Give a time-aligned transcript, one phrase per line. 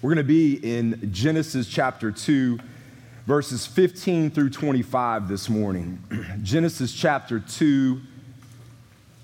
[0.00, 2.60] We're going to be in Genesis chapter 2,
[3.26, 5.98] verses 15 through 25 this morning.
[6.44, 8.00] Genesis chapter 2,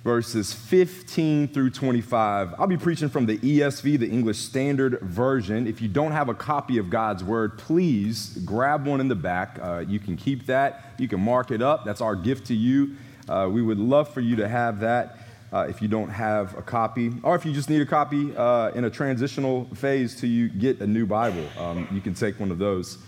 [0.02, 2.54] verses 15 through 25.
[2.58, 5.68] I'll be preaching from the ESV, the English Standard Version.
[5.68, 9.60] If you don't have a copy of God's Word, please grab one in the back.
[9.62, 11.84] Uh, you can keep that, you can mark it up.
[11.84, 12.96] That's our gift to you.
[13.28, 15.18] Uh, we would love for you to have that
[15.54, 18.72] uh, if you don't have a copy, or if you just need a copy uh,
[18.74, 21.46] in a transitional phase till you get a new Bible.
[21.56, 22.98] Um, you can take one of those.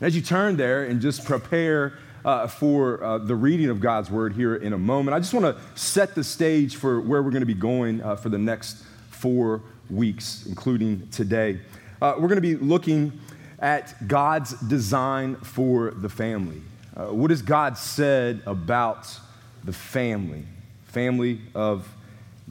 [0.00, 1.94] As you turn there and just prepare
[2.24, 5.44] uh, for uh, the reading of God's word here in a moment, I just want
[5.44, 8.84] to set the stage for where we're going to be going uh, for the next
[9.10, 11.58] four weeks, including today.
[12.00, 13.18] Uh, we're going to be looking
[13.58, 16.62] at God's design for the family.
[16.94, 19.18] what has God said about
[19.64, 20.44] the family?
[20.92, 21.88] Family of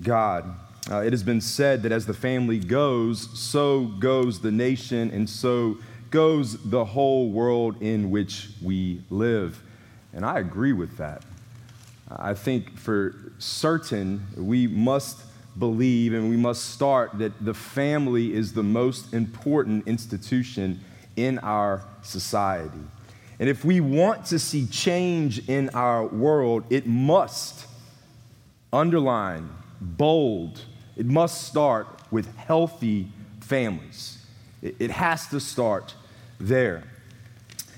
[0.01, 0.45] God.
[0.89, 5.29] Uh, it has been said that as the family goes, so goes the nation, and
[5.29, 5.77] so
[6.09, 9.61] goes the whole world in which we live.
[10.11, 11.23] And I agree with that.
[12.09, 15.20] I think for certain we must
[15.57, 20.79] believe and we must start that the family is the most important institution
[21.15, 22.79] in our society.
[23.39, 27.65] And if we want to see change in our world, it must
[28.73, 30.61] underline, bold.
[30.95, 33.07] It must start with healthy
[33.39, 34.17] families.
[34.61, 35.95] It, has to start
[36.39, 36.83] there.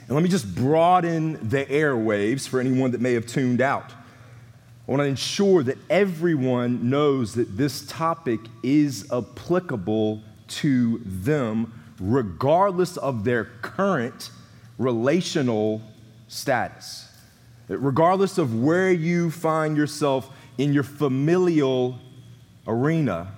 [0.08, 3.92] And let me just broaden the airwaves for anyone that may have tuned out.
[4.86, 12.98] I want to ensure that everyone knows that this topic is applicable to them, regardless
[12.98, 14.30] of their current
[14.78, 15.82] relational
[16.28, 17.08] status.
[17.70, 22.00] Regardless of where you find yourself in your familial
[22.68, 23.32] arena,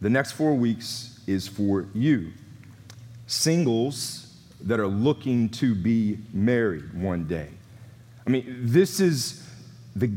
[0.00, 2.32] the next four weeks is for you.
[3.26, 7.48] Singles that are looking to be married one day.
[8.26, 9.46] I mean, this is
[9.94, 10.10] the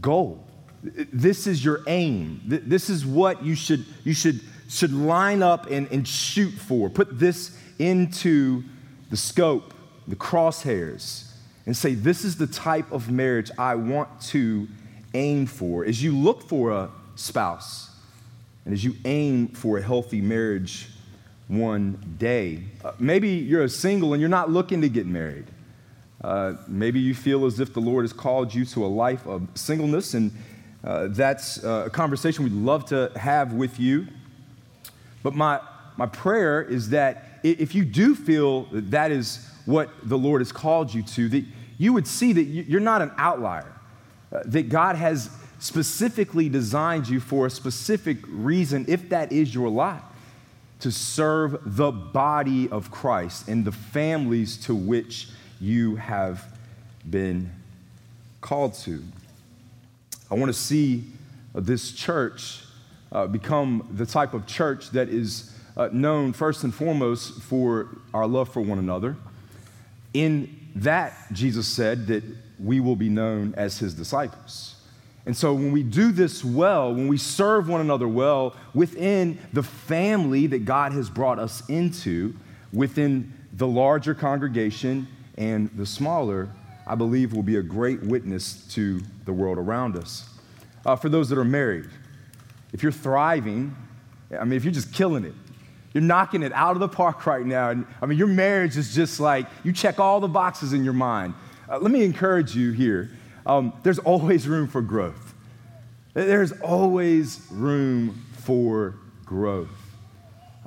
[0.00, 0.46] goal.
[0.82, 2.40] This is your aim.
[2.44, 6.90] This is what you should, you should, should line up and, and shoot for.
[6.90, 8.62] Put this into
[9.10, 9.72] the scope,
[10.06, 11.30] the crosshairs,
[11.64, 14.68] and say, This is the type of marriage I want to
[15.14, 17.90] aim for, as you look for a spouse,
[18.64, 20.88] and as you aim for a healthy marriage
[21.48, 25.46] one day, uh, maybe you're a single and you're not looking to get married.
[26.22, 29.46] Uh, maybe you feel as if the Lord has called you to a life of
[29.54, 30.32] singleness, and
[30.82, 34.06] uh, that's uh, a conversation we'd love to have with you.
[35.22, 35.60] But my,
[35.96, 40.52] my prayer is that if you do feel that that is what the Lord has
[40.52, 41.44] called you to, that
[41.76, 43.73] you would see that you're not an outlier
[44.44, 50.12] that God has specifically designed you for a specific reason, if that is your lot,
[50.80, 55.28] to serve the body of Christ and the families to which
[55.60, 56.44] you have
[57.08, 57.50] been
[58.40, 59.02] called to.
[60.30, 61.04] I want to see
[61.54, 62.60] this church
[63.12, 68.26] uh, become the type of church that is uh, known first and foremost for our
[68.26, 69.16] love for one another.
[70.12, 72.24] In that, Jesus said that
[72.58, 74.76] we will be known as his disciples.
[75.26, 79.62] And so, when we do this well, when we serve one another well within the
[79.62, 82.34] family that God has brought us into,
[82.72, 85.06] within the larger congregation
[85.38, 86.50] and the smaller,
[86.86, 90.28] I believe will be a great witness to the world around us.
[90.84, 91.88] Uh, for those that are married,
[92.74, 93.74] if you're thriving,
[94.38, 95.32] I mean, if you're just killing it,
[95.94, 97.70] you're knocking it out of the park right now.
[97.70, 100.92] And I mean, your marriage is just like you check all the boxes in your
[100.92, 101.34] mind.
[101.74, 103.10] Uh, let me encourage you here.
[103.44, 105.34] Um, there's always room for growth.
[106.12, 109.72] There's always room for growth.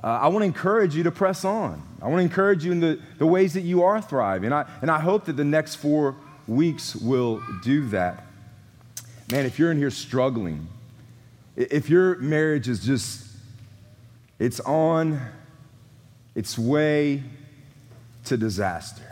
[0.04, 1.82] Uh, I want to encourage you to press on.
[2.02, 4.52] I want to encourage you in the, the ways that you are thriving.
[4.52, 6.14] I, and I hope that the next four
[6.46, 8.26] weeks will do that.
[9.32, 10.68] Man, if you're in here struggling,
[11.56, 13.26] if your marriage is just,
[14.38, 15.22] it's on
[16.34, 17.22] its way
[18.26, 19.07] to disaster,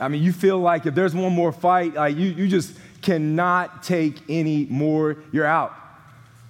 [0.00, 3.82] I mean, you feel like if there's one more fight, like you, you just cannot
[3.82, 5.18] take any more.
[5.30, 5.74] You're out.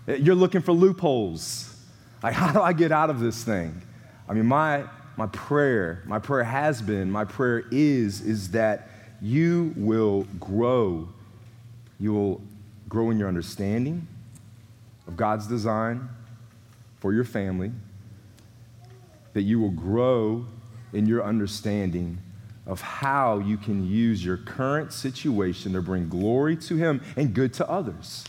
[0.06, 1.74] You're looking for loopholes.
[2.22, 3.82] Like, how do I get out of this thing?
[4.28, 4.84] I mean, my,
[5.16, 8.88] my prayer, my prayer has been, my prayer is, is that
[9.20, 11.08] you will grow.
[11.98, 12.40] You will
[12.88, 14.06] grow in your understanding
[15.06, 16.08] of God's design
[17.00, 17.72] for your family,
[19.32, 20.46] that you will grow
[20.92, 22.18] in your understanding
[22.70, 27.52] of how you can use your current situation to bring glory to Him and good
[27.54, 28.24] to others.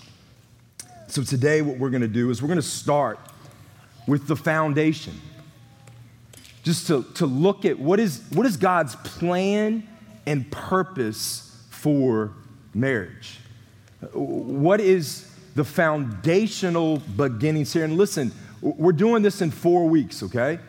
[1.07, 3.19] So, today, what we're going to do is we're going to start
[4.07, 5.13] with the foundation.
[6.63, 9.88] just to, to look at what is, what is God's plan
[10.25, 12.33] and purpose for
[12.73, 13.39] marriage.
[14.13, 17.83] What is the foundational beginnings here?
[17.83, 20.59] And listen, we're doing this in four weeks, okay?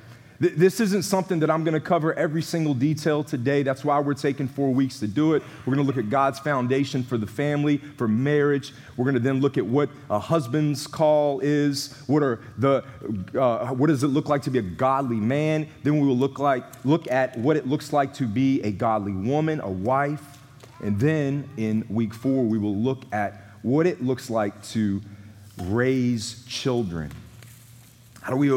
[0.42, 3.62] This isn't something that I'm going to cover every single detail today.
[3.62, 5.42] That's why we're taking four weeks to do it.
[5.64, 8.72] We're going to look at God's foundation for the family, for marriage.
[8.96, 11.94] We're going to then look at what a husband's call is.
[12.08, 12.82] What are the
[13.38, 15.68] uh, what does it look like to be a godly man?
[15.84, 19.12] Then we will look like look at what it looks like to be a godly
[19.12, 20.38] woman, a wife.
[20.82, 25.02] And then in week four, we will look at what it looks like to
[25.66, 27.12] raise children.
[28.22, 28.50] How do we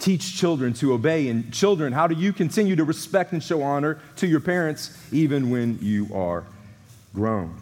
[0.00, 1.28] teach children to obey.
[1.28, 5.50] And children, how do you continue to respect and show honor to your parents even
[5.50, 6.44] when you are
[7.14, 7.54] grown?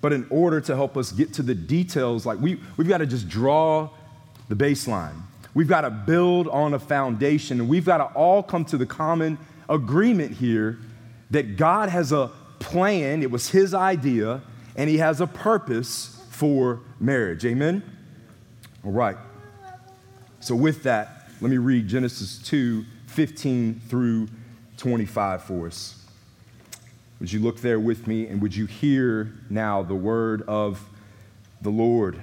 [0.00, 3.06] But in order to help us get to the details, like we, we've got to
[3.06, 3.90] just draw
[4.48, 5.14] the baseline.
[5.54, 8.86] We've got to build on a foundation, and we've got to all come to the
[8.86, 9.38] common
[9.68, 10.78] agreement here
[11.30, 14.42] that God has a plan, it was His idea,
[14.76, 17.44] and He has a purpose for marriage.
[17.44, 17.82] Amen?
[18.84, 19.16] All right.
[20.40, 24.28] So, with that, let me read Genesis 2 15 through
[24.76, 26.04] 25 for us.
[27.18, 30.86] Would you look there with me and would you hear now the word of
[31.62, 32.20] the Lord?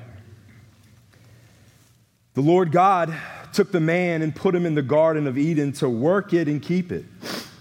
[2.36, 3.12] The Lord God
[3.54, 6.62] took the man and put him in the Garden of Eden to work it and
[6.62, 7.06] keep it.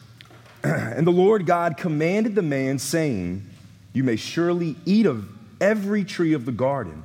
[0.63, 3.49] and the Lord God commanded the man, saying,
[3.95, 5.27] You may surely eat of
[5.59, 7.05] every tree of the garden.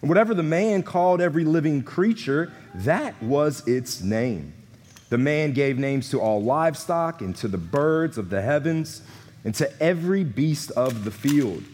[0.00, 4.54] And whatever the man called every living creature, that was its name.
[5.10, 9.02] The man gave names to all livestock and to the birds of the heavens
[9.44, 11.64] and to every beast of the field.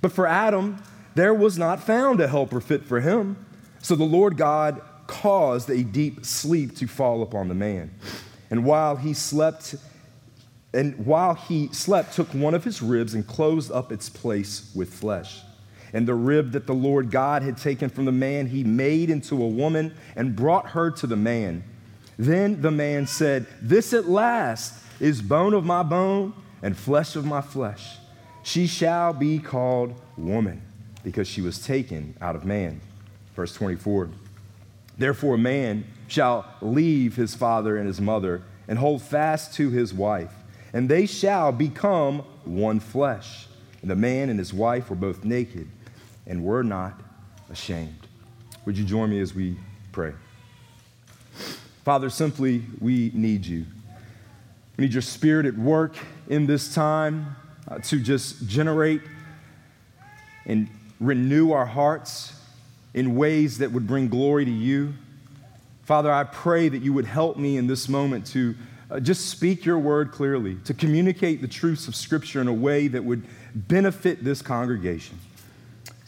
[0.00, 0.82] But for Adam,
[1.14, 3.36] there was not found a helper fit for him.
[3.80, 7.94] So the Lord God caused a deep sleep to fall upon the man.
[8.50, 9.76] And while he slept,
[10.74, 14.92] and while he slept, took one of his ribs and closed up its place with
[14.92, 15.42] flesh.
[15.92, 19.42] And the rib that the Lord God had taken from the man, he made into
[19.42, 21.64] a woman and brought her to the man.
[22.18, 27.24] Then the man said, This at last is bone of my bone and flesh of
[27.24, 27.96] my flesh.
[28.42, 30.62] She shall be called woman
[31.02, 32.80] because she was taken out of man.
[33.34, 34.10] Verse 24.
[34.98, 40.34] Therefore, man shall leave his father and his mother and hold fast to his wife,
[40.72, 43.46] and they shall become one flesh.
[43.80, 45.68] And the man and his wife were both naked
[46.26, 47.00] and we're not
[47.50, 48.06] ashamed.
[48.64, 49.56] Would you join me as we
[49.92, 50.12] pray?
[51.84, 53.64] Father, simply, we need you.
[54.76, 55.96] We need your spirit at work
[56.28, 57.36] in this time
[57.68, 59.00] uh, to just generate
[60.46, 60.68] and
[61.00, 62.34] renew our hearts
[62.94, 64.94] in ways that would bring glory to you.
[65.84, 68.54] Father, I pray that you would help me in this moment to
[68.90, 72.88] uh, just speak your word clearly, to communicate the truths of Scripture in a way
[72.88, 75.18] that would benefit this congregation.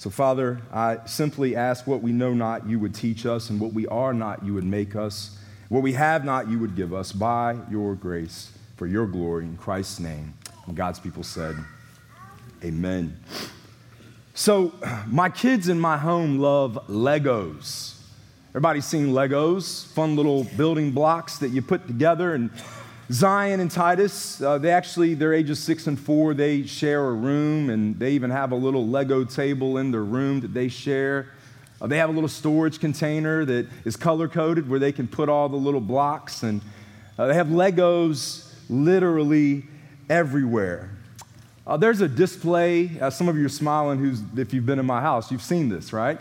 [0.02, 3.73] So, Father, I simply ask what we know not, you would teach us, and what
[3.73, 5.38] we are not, you would make us.
[5.68, 9.56] What we have not, you would give us by your grace for your glory in
[9.56, 10.35] Christ's name.
[10.66, 11.54] And God's people said,
[12.64, 13.16] Amen.
[14.35, 14.73] So,
[15.06, 17.94] my kids in my home love Legos.
[18.50, 22.50] Everybody's seen Legos, fun little building blocks that you put together and
[23.11, 26.35] Zion and Titus, uh, they actually, they're ages six and four.
[26.35, 30.40] They share a room, and they even have a little Lego table in their room
[30.40, 31.28] that they share.
[31.80, 35.28] Uh, they have a little storage container that is color coded where they can put
[35.28, 36.44] all the little blocks.
[36.44, 36.61] And
[37.18, 39.64] uh, they have Legos literally
[40.09, 40.90] everywhere.
[41.66, 42.99] Uh, there's a display.
[43.00, 45.68] Uh, some of you are smiling who's, if you've been in my house, you've seen
[45.68, 46.21] this, right?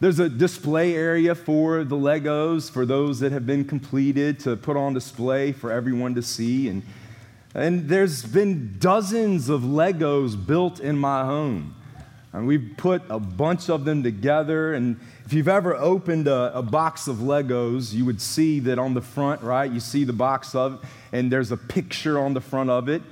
[0.00, 4.76] There's a display area for the Legos for those that have been completed to put
[4.76, 6.68] on display for everyone to see.
[6.68, 6.82] And,
[7.54, 11.76] and there's been dozens of Legos built in my home.
[12.32, 14.74] And we've put a bunch of them together.
[14.74, 18.94] And if you've ever opened a, a, box of Legos, you would see that on
[18.94, 19.70] the front, right?
[19.70, 23.02] You see the box of, and there's a picture on the front of it.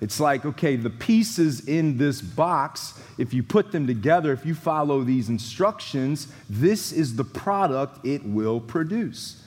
[0.00, 4.54] It's like, okay, the pieces in this box, if you put them together, if you
[4.54, 9.42] follow these instructions, this is the product it will produce.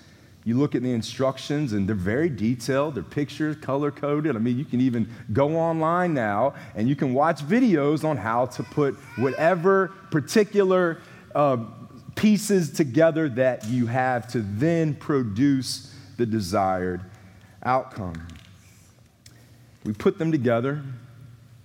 [0.46, 2.96] You look at the instructions, and they're very detailed.
[2.96, 4.36] They're pictures, color coded.
[4.36, 8.48] I mean, you can even go online now and you can watch videos on how
[8.48, 11.00] to put whatever particular
[11.34, 11.58] uh,
[12.16, 17.02] pieces together that you have to then produce the desired
[17.64, 18.28] outcome.
[19.84, 20.82] We put them together.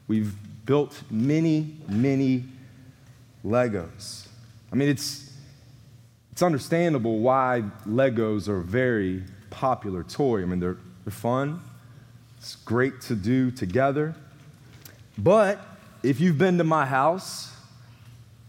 [0.08, 0.34] We've
[0.64, 2.44] built many, many
[3.44, 4.26] Legos.
[4.72, 5.32] I mean, it's,
[6.32, 10.42] it's understandable why Legos are a very popular toy.
[10.42, 11.60] I mean, they're, they're fun,
[12.38, 14.14] it's great to do together.
[15.16, 15.60] But
[16.02, 17.52] if you've been to my house,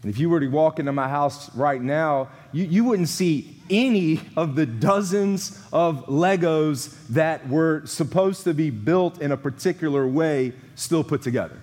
[0.02, 3.59] and if you were to walk into my house right now, you, you wouldn't see
[3.70, 10.06] any of the dozens of Legos that were supposed to be built in a particular
[10.06, 11.58] way still put together.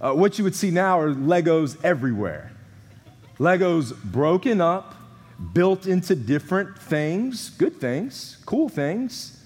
[0.00, 2.50] Uh, what you would see now are Legos everywhere.
[3.38, 4.94] Legos broken up,
[5.52, 9.42] built into different things, good things, cool things,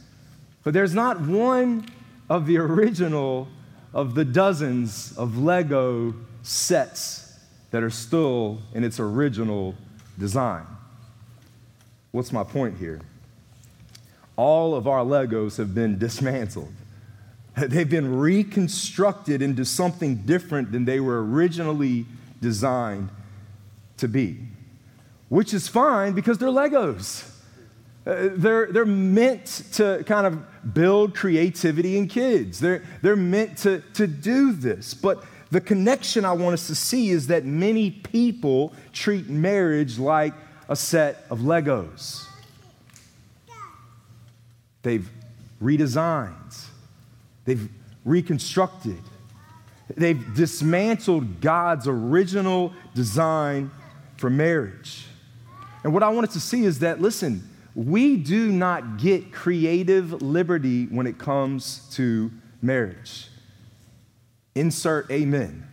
[0.63, 1.87] but there's not one
[2.29, 3.49] of the original
[3.93, 7.39] of the dozens of Lego sets
[7.71, 9.75] that are still in its original
[10.19, 10.65] design.
[12.15, 13.01] What's my point here?
[14.37, 16.73] All of our Legos have been dismantled.
[17.57, 22.07] They've been reconstructed into something different than they were originally
[22.41, 23.09] designed
[23.97, 24.39] to be,
[25.29, 27.29] which is fine because they're Legos.
[28.07, 32.61] Uh, they're, they're meant to kind of build creativity in kids.
[32.61, 34.95] They're, they're meant to, to do this.
[34.95, 40.33] But the connection I want us to see is that many people treat marriage like
[40.69, 42.27] a set of Legos.
[44.83, 45.09] They've
[45.63, 46.67] redesigned,
[47.45, 47.69] they've
[48.05, 49.01] reconstructed,
[49.97, 53.71] they've dismantled God's original design
[54.17, 55.07] for marriage.
[55.83, 60.87] And what I wanted to see is that, listen, we do not get creative liberty
[60.87, 62.31] when it comes to
[62.63, 63.29] marriage.
[64.55, 65.67] Insert amen.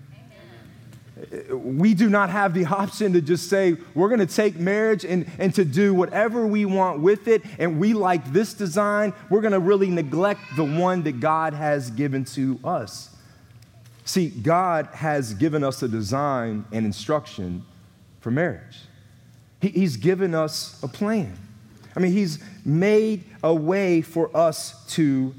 [1.52, 5.30] We do not have the option to just say, we're going to take marriage and,
[5.38, 9.14] and to do whatever we want with it, and we like this design.
[9.30, 13.16] We're going to really neglect the one that God has given to us.
[14.06, 17.64] See, God has given us a design and instruction
[18.20, 18.78] for marriage,
[19.62, 21.38] he, He's given us a plan.
[21.96, 25.34] I mean, He's made a way for us to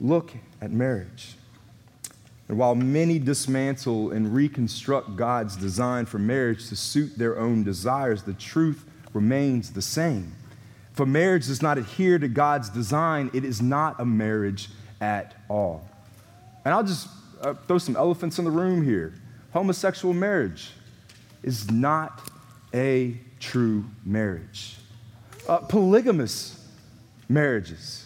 [0.00, 1.36] look at marriage.
[2.52, 8.24] And while many dismantle and reconstruct God's design for marriage to suit their own desires,
[8.24, 10.36] the truth remains the same.
[10.92, 14.68] If a marriage does not adhere to God's design, it is not a marriage
[15.00, 15.88] at all.
[16.66, 17.08] And I'll just
[17.40, 19.14] uh, throw some elephants in the room here.
[19.54, 20.72] Homosexual marriage
[21.42, 22.20] is not
[22.74, 24.76] a true marriage.
[25.48, 26.68] Uh, polygamous
[27.30, 28.04] marriages,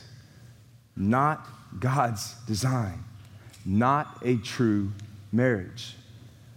[0.95, 1.45] not
[1.81, 3.03] God's design
[3.67, 4.93] not a true
[5.33, 5.97] marriage.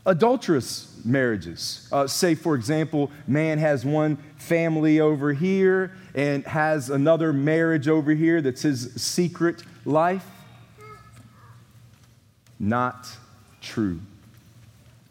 [0.05, 1.89] Adulterous marriages.
[1.91, 8.11] Uh, say, for example, man has one family over here and has another marriage over
[8.11, 10.25] here that's his secret life.
[12.59, 13.09] Not
[13.61, 13.99] true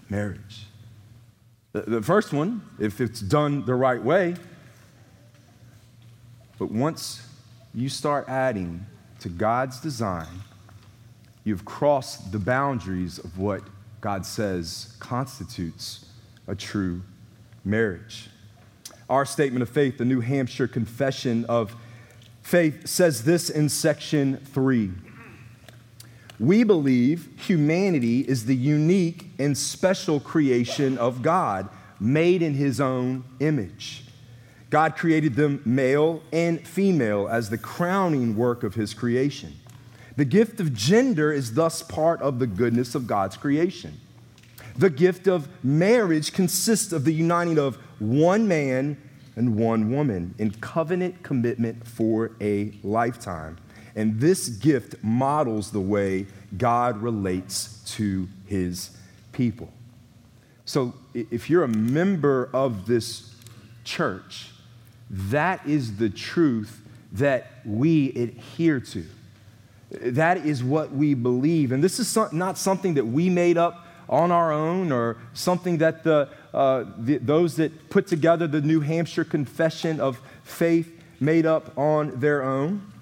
[0.09, 0.67] marriage.
[1.73, 4.37] The, the first one, if it's done the right way,
[6.59, 7.26] but once
[7.75, 8.87] you start adding
[9.21, 10.26] to God's design
[11.49, 13.62] You've crossed the boundaries of what
[14.02, 16.05] God says constitutes
[16.47, 17.00] a true
[17.64, 18.28] marriage.
[19.09, 21.75] Our statement of faith, the New Hampshire Confession of
[22.43, 24.90] Faith, says this in section three.
[26.38, 33.25] We believe humanity is the unique and special creation of God, made in his own
[33.40, 34.05] image.
[34.69, 39.55] God created them male and female as the crowning work of his creation.
[40.18, 44.00] The gift of gender is thus part of the goodness of God's creation.
[44.76, 49.00] The gift of marriage consists of the uniting of one man
[49.37, 53.58] and one woman in covenant commitment for a lifetime.
[53.94, 58.90] And this gift models the way God relates to his
[59.30, 59.72] people.
[60.64, 63.37] So if you're a member of this
[63.84, 64.50] church,
[65.08, 66.82] that is the truth
[67.12, 69.06] that we adhere to.
[69.90, 71.73] That is what we believe.
[71.73, 76.04] And this is not something that we made up on our own or something that
[76.04, 80.90] the, uh, the, those that put together the New Hampshire Confession of Faith
[81.21, 82.92] made up on their own.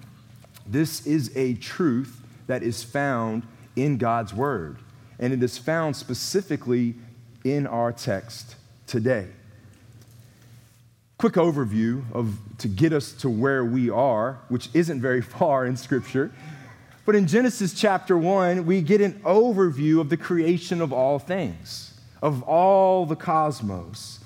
[0.65, 3.43] This is a truth that is found
[3.75, 4.77] in God's Word,
[5.19, 6.95] and it is found specifically
[7.43, 9.27] in our text today.
[11.17, 15.75] quick overview of to get us to where we are, which isn't very far in
[15.77, 16.31] Scripture.
[17.07, 21.97] But in Genesis chapter 1, we get an overview of the creation of all things,
[22.21, 24.19] of all the cosmos,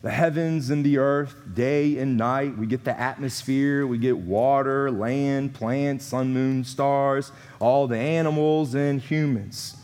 [0.00, 2.56] the heavens and the earth, day and night.
[2.56, 8.74] We get the atmosphere, we get water, land, plants, sun, moon, stars, all the animals
[8.74, 9.76] and humans.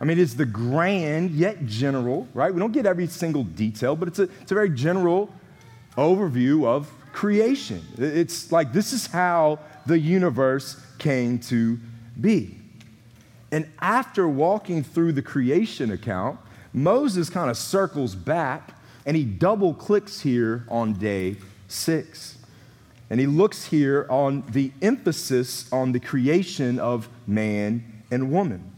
[0.00, 2.54] I mean, it's the grand yet general, right?
[2.54, 5.28] We don't get every single detail, but it's a, it's a very general
[5.98, 7.82] overview of creation.
[7.98, 11.78] It's like this is how the universe came to
[12.20, 12.56] be.
[13.50, 16.40] And after walking through the creation account,
[16.72, 21.36] Moses kind of circles back and he double clicks here on day
[21.68, 22.38] six.
[23.10, 28.70] And he looks here on the emphasis on the creation of man and woman.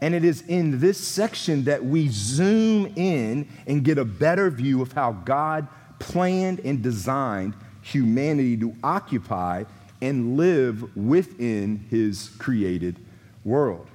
[0.00, 4.82] And it is in this section that we zoom in and get a better view
[4.82, 5.68] of how God
[6.00, 9.62] planned and designed humanity to occupy
[10.02, 12.98] and live within his created
[13.44, 13.86] world.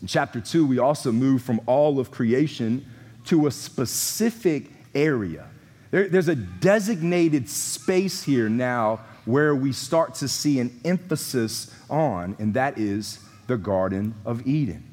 [0.00, 2.86] In chapter 2, we also move from all of creation
[3.26, 5.48] to a specific area.
[5.90, 12.36] There, there's a designated space here now where we start to see an emphasis on,
[12.38, 14.84] and that is the Garden of Eden.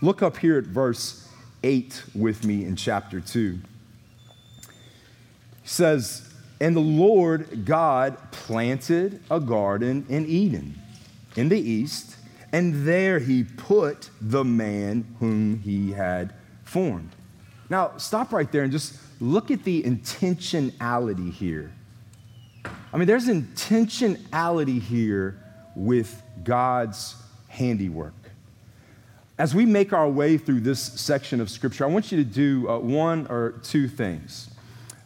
[0.00, 1.28] Look up here at verse
[1.62, 3.60] 8 with me in chapter 2
[4.62, 4.68] He
[5.62, 6.31] says,
[6.62, 10.80] And the Lord God planted a garden in Eden
[11.34, 12.14] in the east,
[12.52, 17.10] and there he put the man whom he had formed.
[17.68, 21.72] Now, stop right there and just look at the intentionality here.
[22.92, 25.42] I mean, there's intentionality here
[25.74, 27.16] with God's
[27.48, 28.14] handiwork.
[29.36, 32.68] As we make our way through this section of Scripture, I want you to do
[32.68, 34.51] uh, one or two things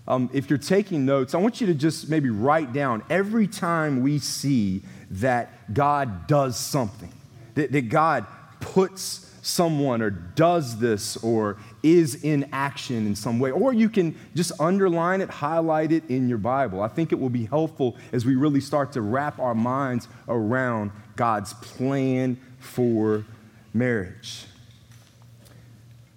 [0.08, 4.02] um, if you're taking notes, I want you to just maybe write down every time
[4.02, 7.12] we see that God does something,
[7.54, 8.26] that, that God
[8.60, 13.50] puts someone or does this or is in action in some way.
[13.50, 16.82] Or you can just underline it, highlight it in your Bible.
[16.82, 20.90] I think it will be helpful as we really start to wrap our minds around
[21.14, 23.24] God's plan for
[23.72, 24.46] marriage.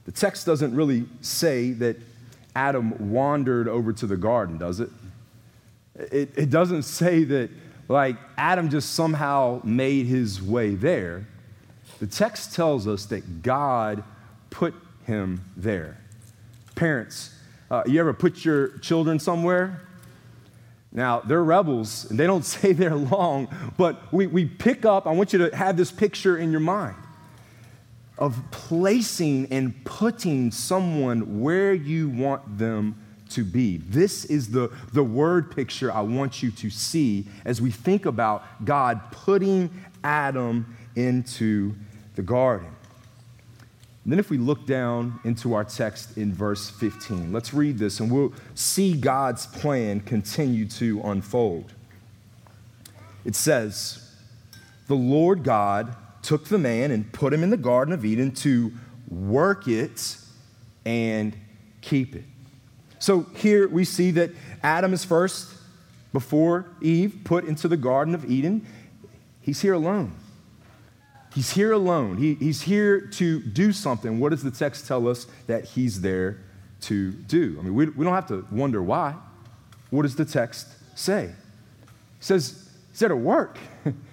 [0.06, 1.98] The text doesn't really say that
[2.56, 4.90] Adam wandered over to the garden, does it?
[5.96, 7.50] It, it doesn't say that,
[7.88, 11.28] like, Adam just somehow made his way there.
[12.00, 14.04] The text tells us that God
[14.50, 14.74] put
[15.06, 15.98] him there.
[16.76, 17.36] Parents,
[17.70, 19.82] uh, you ever put your children somewhere?
[20.92, 25.12] Now, they're rebels, and they don't stay there long, but we, we pick up, I
[25.12, 26.96] want you to have this picture in your mind
[28.20, 32.96] of placing and putting someone where you want them
[33.30, 33.78] to be.
[33.78, 38.44] This is the, the word picture I want you to see as we think about
[38.66, 39.70] God putting
[40.04, 41.76] Adam into
[42.16, 42.68] the garden.
[44.04, 48.00] And then, if we look down into our text in verse 15, let's read this
[48.00, 51.74] and we'll see God's plan continue to unfold.
[53.24, 54.14] It says,
[54.88, 58.72] The Lord God took the man and put him in the Garden of Eden to
[59.10, 60.18] work it
[60.86, 61.36] and
[61.82, 62.26] keep it.
[63.00, 65.54] So here we see that Adam is first,
[66.12, 68.66] before Eve, put into the Garden of Eden.
[69.42, 70.16] He's here alone.
[71.34, 72.18] He's here alone.
[72.18, 74.20] He, he's here to do something.
[74.20, 76.40] What does the text tell us that he's there
[76.82, 77.58] to do?
[77.60, 79.16] I mean, we, we don't have to wonder why.
[79.92, 81.26] What does the text say?
[81.26, 81.36] It
[82.20, 83.58] says he's there to work.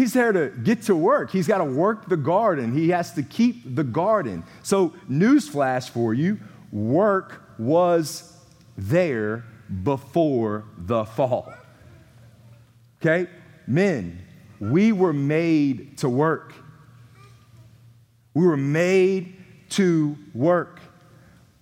[0.00, 1.30] He's there to get to work.
[1.30, 2.72] He's got to work the garden.
[2.72, 4.44] He has to keep the garden.
[4.62, 6.40] So, newsflash for you
[6.72, 8.34] work was
[8.78, 9.44] there
[9.82, 11.52] before the fall.
[12.98, 13.28] Okay?
[13.66, 14.22] Men,
[14.58, 16.54] we were made to work.
[18.32, 19.36] We were made
[19.70, 20.80] to work.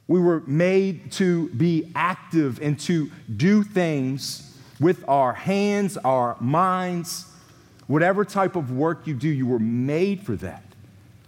[0.06, 7.27] We were made to be active and to do things with our hands, our minds,
[7.88, 10.62] Whatever type of work you do, you were made for that.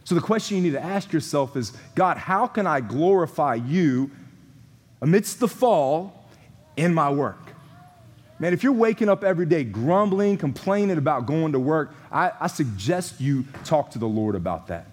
[0.04, 4.10] So the question you need to ask yourself is God, how can I glorify you
[5.02, 6.28] amidst the fall
[6.76, 7.38] in my work?
[8.38, 12.46] Man, if you're waking up every day grumbling, complaining about going to work, I, I
[12.46, 14.86] suggest you talk to the Lord about that.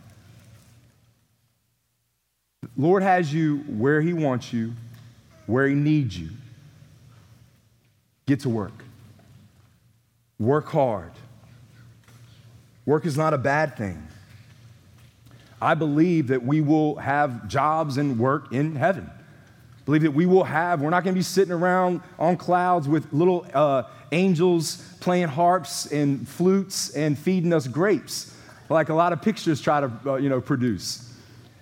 [2.77, 4.73] Lord has you where He wants you,
[5.45, 6.29] where He needs you.
[8.25, 8.83] Get to work.
[10.37, 11.11] Work hard.
[12.87, 14.07] Work is not a bad thing.
[15.61, 19.11] I believe that we will have jobs and work in heaven.
[19.85, 23.11] believe that we will have, we're not going to be sitting around on clouds with
[23.11, 28.33] little uh, angels playing harps and flutes and feeding us grapes,
[28.69, 31.13] like a lot of pictures try to uh, you know, produce.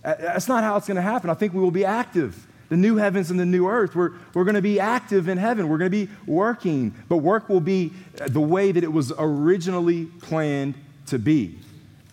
[0.04, 1.32] That's not how it's going to happen.
[1.32, 2.46] I think we will be active.
[2.70, 5.70] The new heavens and the new earth, we're, we're going to be active in heaven.
[5.70, 7.94] We're going to be working, but work will be
[8.28, 10.76] the way that it was originally planned
[11.08, 11.58] to be.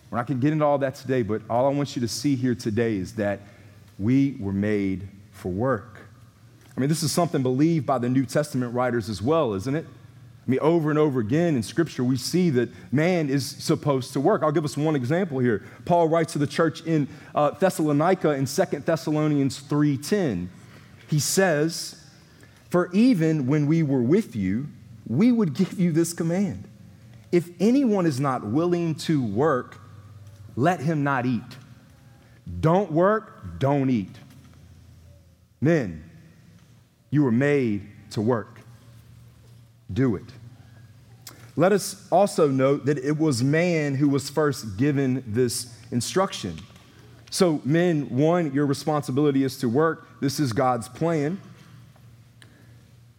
[0.09, 2.07] We're not going to get into all that today, but all I want you to
[2.07, 3.39] see here today is that
[3.97, 6.01] we were made for work.
[6.75, 9.85] I mean, this is something believed by the New Testament writers as well, isn't it?
[10.45, 14.19] I mean, over and over again in Scripture, we see that man is supposed to
[14.19, 14.43] work.
[14.43, 15.63] I'll give us one example here.
[15.85, 20.47] Paul writes to the church in uh, Thessalonica in 2 Thessalonians 3.10.
[21.07, 22.03] He says,
[22.69, 24.67] For even when we were with you,
[25.07, 26.67] we would give you this command.
[27.33, 29.81] If anyone is not willing to work,
[30.55, 31.41] let him not eat.
[32.59, 34.15] Don't work, don't eat.
[35.59, 36.07] Men,
[37.09, 38.59] you were made to work.
[39.91, 40.25] Do it.
[41.55, 46.59] Let us also note that it was man who was first given this instruction.
[47.31, 50.07] So, men, one, your responsibility is to work.
[50.19, 51.41] This is God's plan.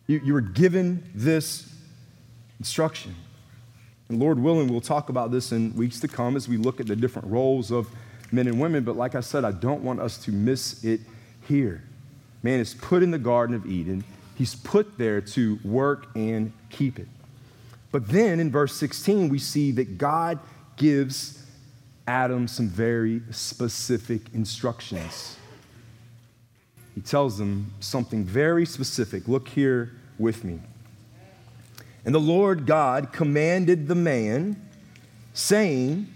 [0.06, 1.68] You, you were given this
[2.60, 3.16] instruction.
[4.08, 6.86] And Lord willing, we'll talk about this in weeks to come as we look at
[6.86, 7.88] the different roles of
[8.30, 8.84] men and women.
[8.84, 11.00] But like I said, I don't want us to miss it
[11.48, 11.82] here.
[12.42, 16.98] Man is put in the Garden of Eden, he's put there to work and keep
[16.98, 17.08] it.
[17.90, 20.38] But then in verse 16, we see that God
[20.76, 21.44] gives
[22.06, 25.36] Adam some very specific instructions.
[26.94, 29.26] He tells them something very specific.
[29.26, 30.60] Look here with me.
[32.04, 34.60] And the Lord God commanded the man,
[35.32, 36.06] saying,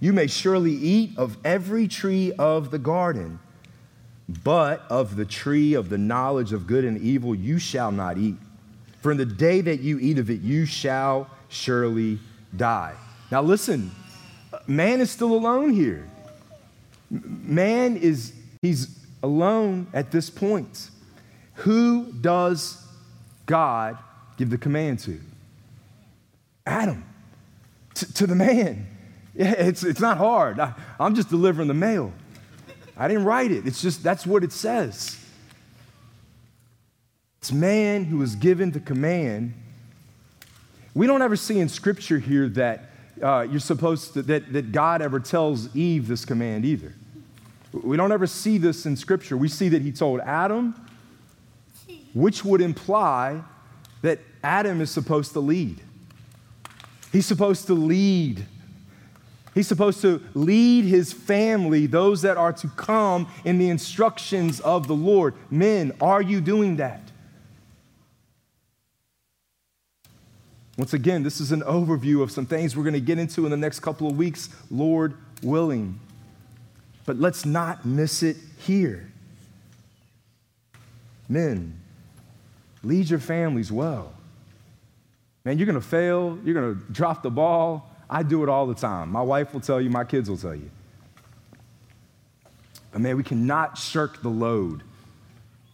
[0.00, 3.38] You may surely eat of every tree of the garden.
[4.44, 8.36] But of the tree of the knowledge of good and evil you shall not eat.
[9.00, 12.18] For in the day that you eat of it, you shall surely
[12.56, 12.94] die.
[13.30, 13.90] Now, listen,
[14.66, 16.08] man is still alone here.
[17.10, 18.32] Man is,
[18.62, 20.90] he's alone at this point.
[21.56, 22.86] Who does
[23.46, 23.98] God
[24.42, 25.20] give the command to?
[26.66, 27.04] Adam,
[27.94, 28.88] to, to the man.
[29.36, 30.58] Yeah, it's, it's not hard.
[30.58, 32.12] I, I'm just delivering the mail.
[32.96, 33.68] I didn't write it.
[33.68, 35.16] It's just, that's what it says.
[37.38, 39.54] It's man who was given the command.
[40.92, 42.90] We don't ever see in Scripture here that
[43.22, 46.92] uh, you're supposed to, that, that God ever tells Eve this command either.
[47.72, 49.36] We don't ever see this in Scripture.
[49.36, 50.74] We see that he told Adam,
[52.12, 53.42] which would imply
[54.02, 55.80] that Adam is supposed to lead.
[57.10, 58.46] He's supposed to lead
[59.54, 64.88] He's supposed to lead his family, those that are to come, in the instructions of
[64.88, 65.34] the Lord.
[65.50, 67.02] Men, are you doing that?
[70.78, 73.50] Once again, this is an overview of some things we're going to get into in
[73.50, 76.00] the next couple of weeks, Lord willing.
[77.04, 79.12] But let's not miss it here.
[81.28, 81.78] Men,
[82.82, 84.12] lead your families well.
[85.44, 88.66] Man, you're going to fail, you're going to drop the ball, I do it all
[88.66, 89.10] the time.
[89.10, 90.70] My wife will tell you, my kids will tell you.
[92.92, 94.82] But man, we cannot shirk the load.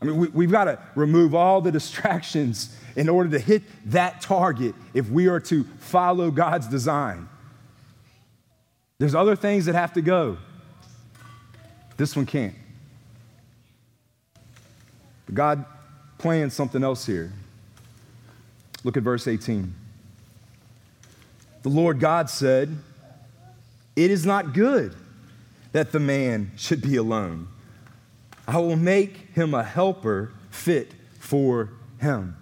[0.01, 4.21] I mean, we, have got to remove all the distractions in order to hit that
[4.21, 7.29] target if we are to follow God's design.
[8.99, 10.39] There's other things that have to go.
[11.97, 12.55] This one can't.
[15.27, 15.65] But God
[16.19, 17.33] planned something else here.
[18.85, 19.75] Look at verse 18.
[21.63, 22.77] The Lord God said,
[23.97, 24.95] It is not good
[25.73, 27.49] that the man should be alone.
[28.47, 32.37] I will make him a helper fit for him.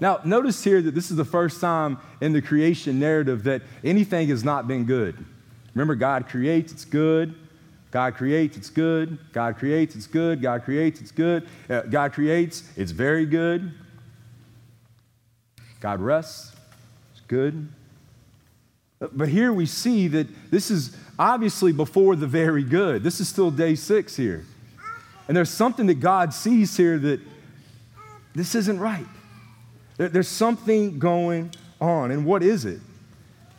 [0.00, 4.28] Now, notice here that this is the first time in the creation narrative that anything
[4.28, 5.24] has not been good.
[5.74, 7.34] Remember, God creates, it's good.
[7.92, 9.18] God creates, it's good.
[9.32, 10.40] God creates, it's good.
[10.40, 11.46] God creates, it's good.
[11.68, 13.70] Uh, God creates, it's very good.
[15.78, 16.56] God rests,
[17.12, 17.68] it's good.
[18.98, 23.02] But here we see that this is obviously before the very good.
[23.02, 24.46] This is still day six here.
[25.28, 27.20] And there's something that God sees here that
[28.34, 29.06] this isn't right.
[29.98, 32.10] There's something going on.
[32.10, 32.80] And what is it?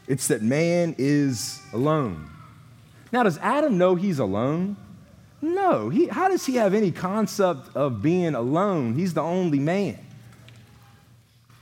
[0.07, 2.29] It's that man is alone.
[3.13, 4.75] Now, does Adam know he's alone?
[5.39, 5.89] No.
[5.89, 8.95] He, how does he have any concept of being alone?
[8.95, 9.99] He's the only man.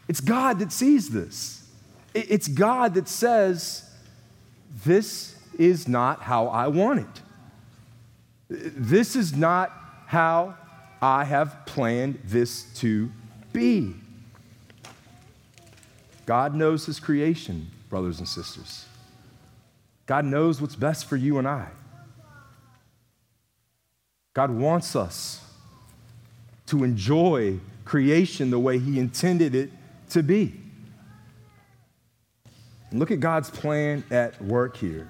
[0.07, 1.67] It's God that sees this.
[2.13, 3.89] It's God that says,
[4.85, 7.21] This is not how I want it.
[8.49, 9.71] This is not
[10.07, 10.55] how
[11.01, 13.11] I have planned this to
[13.51, 13.93] be.
[16.25, 18.85] God knows his creation, brothers and sisters.
[20.11, 21.69] God knows what's best for you and I.
[24.33, 25.41] God wants us
[26.65, 29.71] to enjoy creation the way he intended it
[30.09, 30.59] to be.
[32.89, 35.07] And look at God's plan at work here.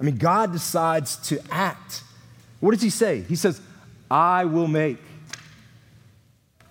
[0.00, 2.02] I mean, God decides to act.
[2.60, 3.20] What does he say?
[3.20, 3.60] He says,
[4.10, 4.96] I will make.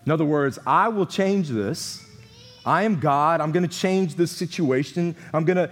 [0.07, 2.03] In other words, I will change this.
[2.65, 3.39] I am God.
[3.39, 5.15] I'm going to change this situation.
[5.31, 5.69] I'm going to,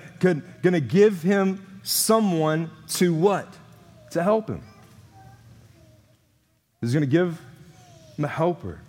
[0.62, 3.48] going to give him someone to what?
[4.12, 4.64] To help him.
[6.82, 7.40] He's going to give
[8.18, 8.80] him a helper.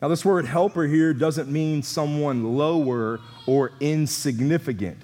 [0.00, 4.98] Now, this word helper here doesn't mean someone lower or insignificant.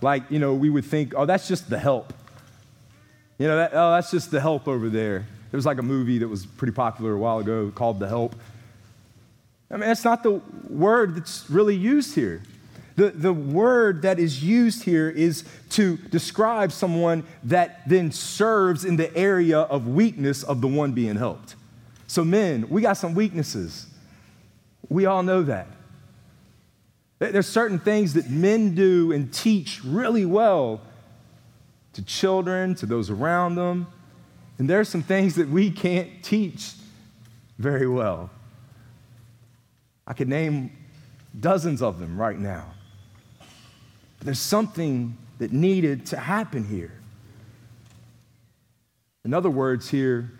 [0.00, 2.12] Like, you know, we would think, oh, that's just the help.
[3.38, 5.26] You know, that, oh, that's just the help over there.
[5.50, 8.34] There was like a movie that was pretty popular a while ago called The Help.
[9.70, 12.42] I mean, that's not the word that's really used here.
[12.96, 18.96] The, the word that is used here is to describe someone that then serves in
[18.96, 21.56] the area of weakness of the one being helped.
[22.06, 23.86] So, men, we got some weaknesses.
[24.88, 25.66] We all know that.
[27.18, 30.80] There's certain things that men do and teach really well
[31.94, 33.86] to children, to those around them.
[34.58, 36.72] And there's some things that we can't teach
[37.58, 38.30] very well.
[40.06, 40.70] I could name
[41.38, 42.74] dozens of them right now.
[44.24, 46.92] There's something that needed to happen here.
[49.24, 50.32] In other words, here,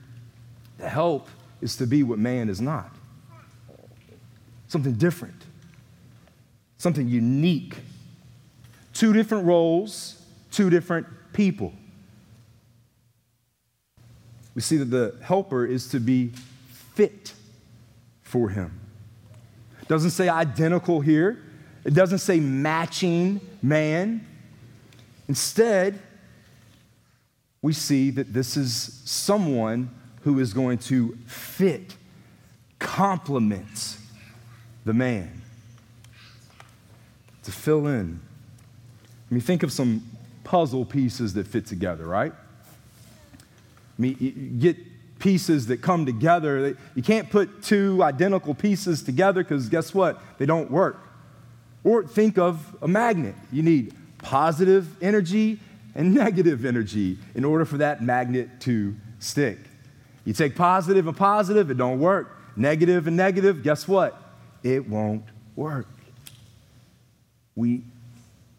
[0.78, 1.28] the help
[1.60, 2.90] is to be what man is not
[4.74, 5.40] something different,
[6.78, 7.76] something unique.
[8.92, 10.20] Two different roles,
[10.50, 11.72] two different people.
[14.56, 16.32] We see that the helper is to be
[16.68, 17.34] fit
[18.22, 18.80] for him.
[19.86, 21.40] Doesn't say identical here.
[21.84, 24.26] It doesn't say matching man.
[25.28, 26.00] Instead,
[27.60, 29.90] we see that this is someone
[30.22, 31.96] who is going to fit,
[32.78, 33.98] complement
[34.84, 35.42] the man,
[37.42, 38.20] to fill in.
[39.30, 40.02] I mean, think of some
[40.44, 42.32] puzzle pieces that fit together, right?
[42.32, 44.76] I mean, you get
[45.18, 46.76] pieces that come together.
[46.94, 50.20] You can't put two identical pieces together because guess what?
[50.38, 51.03] They don't work.
[51.84, 53.34] Or think of a magnet.
[53.52, 55.60] You need positive energy
[55.94, 59.58] and negative energy in order for that magnet to stick.
[60.24, 62.36] You take positive and positive, it don't work.
[62.56, 64.20] Negative and negative, guess what?
[64.62, 65.86] It won't work.
[67.54, 67.82] We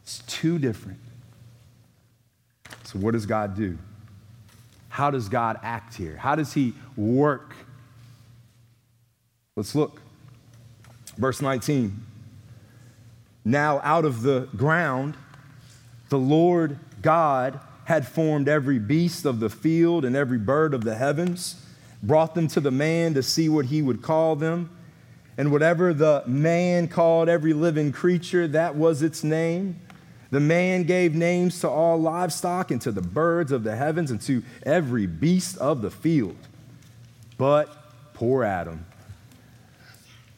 [0.04, 1.00] it's too different.
[2.84, 3.80] So what does God do?
[4.90, 6.16] How does God act here?
[6.16, 7.56] How does He work?
[9.56, 10.00] Let's look.
[11.18, 12.06] Verse 19.
[13.46, 15.16] Now, out of the ground,
[16.10, 20.96] the Lord God had formed every beast of the field and every bird of the
[20.96, 21.62] heavens,
[22.02, 24.72] brought them to the man to see what he would call them.
[25.38, 29.80] And whatever the man called every living creature, that was its name.
[30.32, 34.20] The man gave names to all livestock and to the birds of the heavens and
[34.22, 36.38] to every beast of the field.
[37.38, 37.70] But
[38.14, 38.86] poor Adam.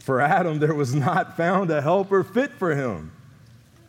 [0.07, 3.11] For Adam, there was not found a helper fit for him.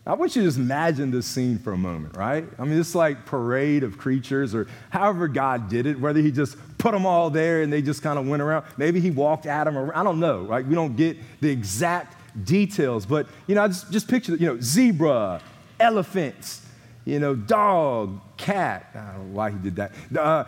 [0.05, 2.45] I want you to just imagine this scene for a moment, right?
[2.59, 6.57] I mean, it's like parade of creatures, or however God did it, whether He just
[6.77, 8.65] put them all there and they just kind of went around.
[8.77, 9.93] Maybe He walked Adam around.
[9.93, 10.67] I don't know, right?
[10.67, 14.61] We don't get the exact details, but you know, I just, just picture, you know,
[14.61, 15.41] zebra,
[15.79, 16.67] elephants,
[17.05, 18.91] you know, dog, cat.
[18.93, 19.93] I don't know why he did that.
[20.19, 20.43] Uh,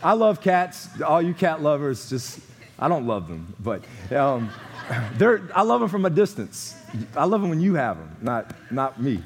[0.00, 0.88] I love cats.
[1.02, 2.38] All you cat lovers, just,
[2.78, 3.82] I don't love them, but
[4.12, 4.50] um,
[5.14, 6.74] they're, I love them from a distance.
[7.16, 9.22] I love them when you have them, not, not me.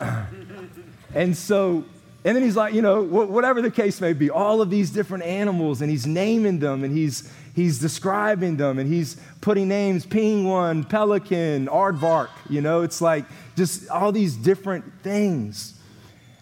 [1.14, 1.84] and so,
[2.24, 5.24] and then he's like, you know, whatever the case may be, all of these different
[5.24, 10.84] animals, and he's naming them, and he's, he's describing them, and he's putting names, penguin,
[10.84, 13.24] pelican, aardvark, you know, it's like
[13.56, 15.74] just all these different things.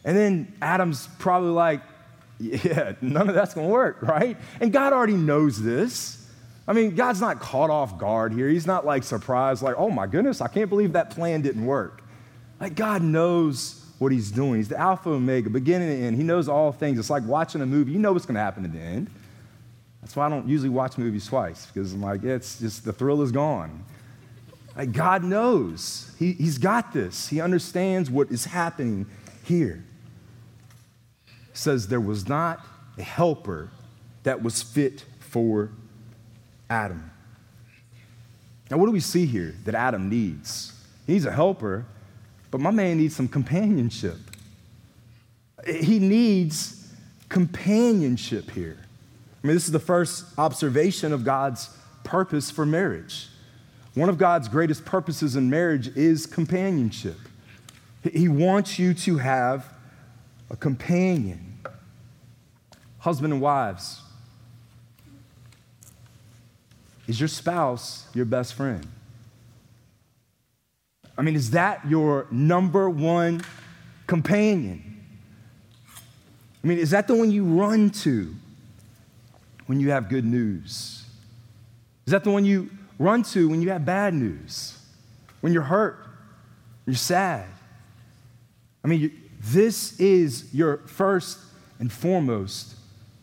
[0.04, 1.81] And then Adam's probably like,
[2.38, 4.37] yeah, none of that's gonna work, right?
[4.61, 6.27] And God already knows this.
[6.66, 8.48] I mean, God's not caught off guard here.
[8.48, 12.03] He's not like surprised, like, oh my goodness, I can't believe that plan didn't work.
[12.61, 14.57] Like, God knows what He's doing.
[14.57, 16.16] He's the Alpha Omega, beginning and end.
[16.16, 16.98] He knows all things.
[16.98, 17.92] It's like watching a movie.
[17.92, 19.11] You know what's gonna happen at the end.
[20.03, 23.22] That's why I don't usually watch movies twice, because I'm like, it's just the thrill
[23.22, 23.85] is gone.
[24.77, 26.14] Like God knows.
[26.18, 27.29] He, he's got this.
[27.29, 29.07] He understands what is happening
[29.44, 29.85] here.
[31.59, 32.64] Says there was not
[32.97, 33.71] a helper
[34.23, 35.71] that was fit for
[36.71, 37.11] Adam.
[38.71, 40.73] Now, what do we see here that Adam needs?
[41.07, 41.87] He needs a helper,
[42.51, 44.18] but my man needs some companionship.
[45.66, 46.92] He needs
[47.29, 48.77] companionship here.
[49.42, 51.71] I mean, this is the first observation of God's
[52.05, 53.29] purpose for marriage.
[53.94, 57.16] One of God's greatest purposes in marriage is companionship.
[58.12, 59.73] He wants you to have
[60.51, 61.47] a companion.
[62.98, 64.00] Husband and wives,
[67.06, 68.87] is your spouse your best friend?
[71.16, 73.42] I mean, is that your number one
[74.06, 75.04] companion?
[76.62, 78.34] I mean, is that the one you run to
[79.66, 81.04] when you have good news?
[82.06, 84.78] Is that the one you run to when you have bad news?
[85.40, 85.98] When you're hurt,
[86.87, 87.46] you're sad?
[88.84, 91.38] I mean, this is your first
[91.78, 92.74] and foremost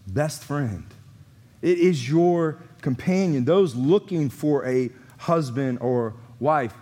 [0.07, 0.85] best friend.
[1.61, 6.73] It is your companion, those looking for a husband or wife.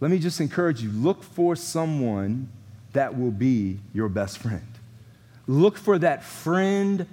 [0.00, 2.48] Let me just encourage you look for someone
[2.92, 4.66] that will be your best friend.
[5.46, 7.06] Look for that friend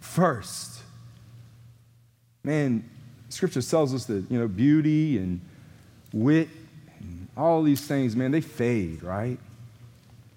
[0.00, 0.80] first.
[2.42, 2.88] Man,
[3.28, 5.40] scripture tells us that, you know, beauty and
[6.12, 6.48] wit
[7.00, 9.38] and all these things, man, they fade, right?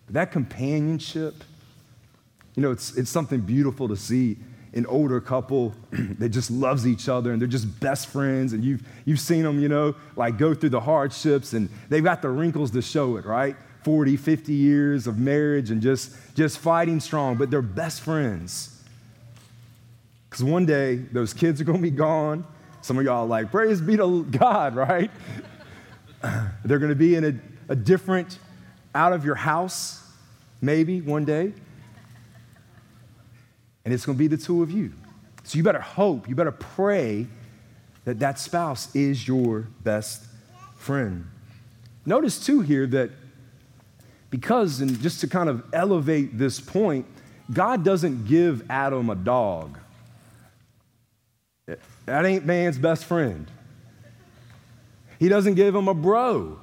[0.05, 1.43] But that companionship,
[2.57, 4.35] you know, it's, it's something beautiful to see
[4.73, 8.83] an older couple that just loves each other and they're just best friends and you've,
[9.05, 12.71] you've seen them, you know, like go through the hardships and they've got the wrinkles
[12.71, 13.55] to show it, right?
[13.83, 18.83] 40, 50 years of marriage and just, just fighting strong, but they're best friends.
[20.27, 22.43] Because one day, those kids are going to be gone.
[22.81, 25.11] Some of y'all are like, praise be to God, right?
[26.65, 28.39] they're going to be in a, a different,
[28.95, 30.03] out of your house,
[30.59, 31.53] maybe one day.
[33.87, 34.91] And it's going to be the two of you.
[35.45, 37.25] So you better hope, you better pray
[38.03, 40.25] that that spouse is your best
[40.75, 41.25] friend.
[42.05, 43.11] Notice too here that
[44.29, 47.05] because, and just to kind of elevate this point,
[47.53, 49.79] God doesn't give Adam a dog.
[52.07, 53.49] That ain't man's best friend.
[55.17, 56.59] He doesn't give him a bro.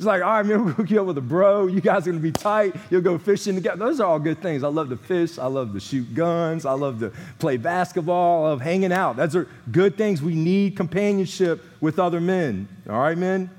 [0.00, 1.66] It's like, all right, man, we'll up with a bro.
[1.66, 2.74] You guys are gonna be tight.
[2.88, 3.76] You'll go fishing together.
[3.76, 4.64] Those are all good things.
[4.64, 5.38] I love to fish.
[5.38, 6.64] I love to shoot guns.
[6.64, 8.46] I love to play basketball.
[8.46, 9.16] I love hanging out.
[9.16, 10.22] Those are good things.
[10.22, 12.66] We need companionship with other men.
[12.88, 13.50] All right, men?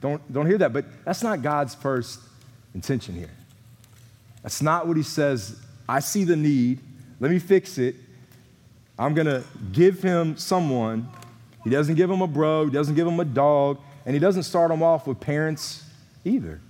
[0.00, 0.72] Don't, don't hear that.
[0.72, 2.18] But that's not God's first
[2.74, 3.36] intention here.
[4.42, 5.60] That's not what he says.
[5.86, 6.80] I see the need.
[7.20, 7.94] Let me fix it.
[8.98, 11.10] I'm going to give him someone.
[11.62, 14.44] He doesn't give him a bro, he doesn't give him a dog, and he doesn't
[14.44, 15.84] start him off with parents
[16.24, 16.60] either.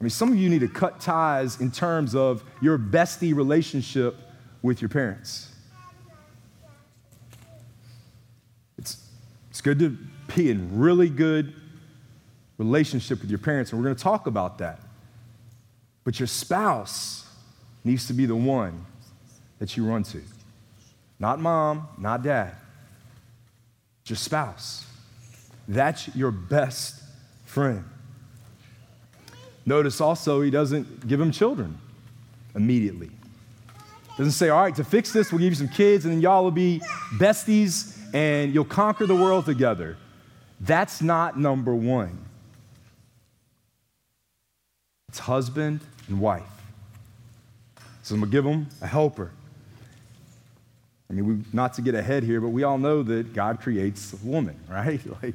[0.00, 4.16] I mean, some of you need to cut ties in terms of your bestie relationship
[4.62, 5.50] with your parents.
[8.78, 9.04] It's,
[9.50, 9.96] it's good to
[10.34, 11.52] be in really good
[12.58, 14.80] relationship with your parents, and we're going to talk about that.
[16.04, 17.26] But your spouse
[17.84, 18.86] needs to be the one
[19.58, 20.22] that you run to.
[21.18, 22.54] Not mom, not dad.
[24.02, 24.86] It's your spouse.
[25.66, 27.02] That's your best
[27.44, 27.84] friend.
[29.68, 31.78] Notice also, he doesn't give him children
[32.54, 33.10] immediately.
[34.16, 36.42] Doesn't say, all right, to fix this, we'll give you some kids, and then y'all
[36.42, 36.80] will be
[37.18, 39.98] besties and you'll conquer the world together.
[40.58, 42.18] That's not number one.
[45.10, 46.42] It's husband and wife.
[48.02, 49.30] So I'm going to give them a helper.
[51.10, 54.14] I mean, we, not to get ahead here, but we all know that God creates
[54.14, 55.00] a woman, right?
[55.22, 55.34] Like,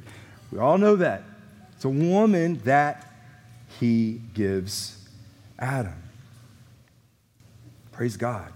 [0.50, 1.22] we all know that.
[1.76, 3.13] It's a woman that
[3.80, 4.98] he gives
[5.58, 6.02] Adam.
[7.92, 8.52] Praise God.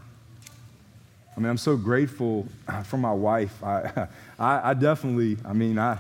[1.37, 3.63] I mean, I'm so grateful uh, for my wife.
[3.63, 5.99] I, I, I definitely, I mean, I,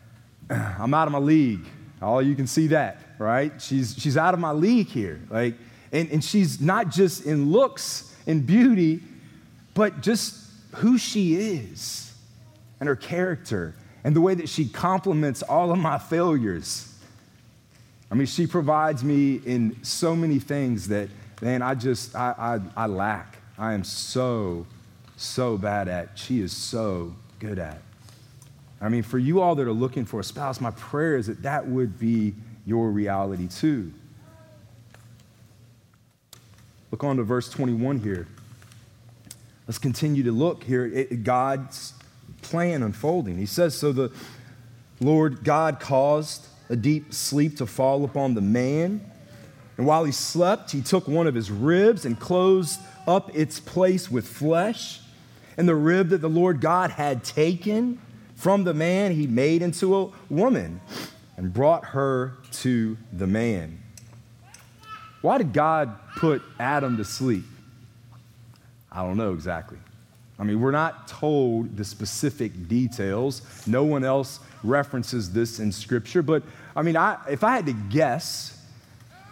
[0.50, 1.66] I'm out of my league.
[2.00, 3.60] All you can see that right?
[3.60, 5.20] She's, she's out of my league here.
[5.30, 5.54] Like,
[5.92, 9.00] and, and she's not just in looks and beauty,
[9.74, 10.36] but just
[10.76, 12.12] who she is
[12.80, 16.87] and her character and the way that she complements all of my failures.
[18.10, 21.08] I mean, she provides me in so many things that,
[21.42, 23.38] man, I just, I, I, I lack.
[23.58, 24.66] I am so,
[25.16, 26.18] so bad at.
[26.18, 27.82] She is so good at.
[28.80, 31.42] I mean, for you all that are looking for a spouse, my prayer is that
[31.42, 32.34] that would be
[32.64, 33.92] your reality too.
[36.90, 38.26] Look on to verse 21 here.
[39.66, 41.92] Let's continue to look here at God's
[42.40, 43.36] plan unfolding.
[43.36, 44.10] He says, So the
[45.00, 49.00] Lord God caused a deep sleep to fall upon the man.
[49.76, 54.10] And while he slept, he took one of his ribs and closed up its place
[54.10, 55.00] with flesh.
[55.56, 58.00] And the rib that the Lord God had taken
[58.36, 60.80] from the man, he made into a woman
[61.36, 63.82] and brought her to the man.
[65.22, 67.44] Why did God put Adam to sleep?
[68.90, 69.78] I don't know exactly.
[70.38, 73.42] I mean, we're not told the specific details.
[73.66, 76.22] No one else references this in Scripture.
[76.22, 76.42] But
[76.76, 78.54] I mean, I, if I had to guess,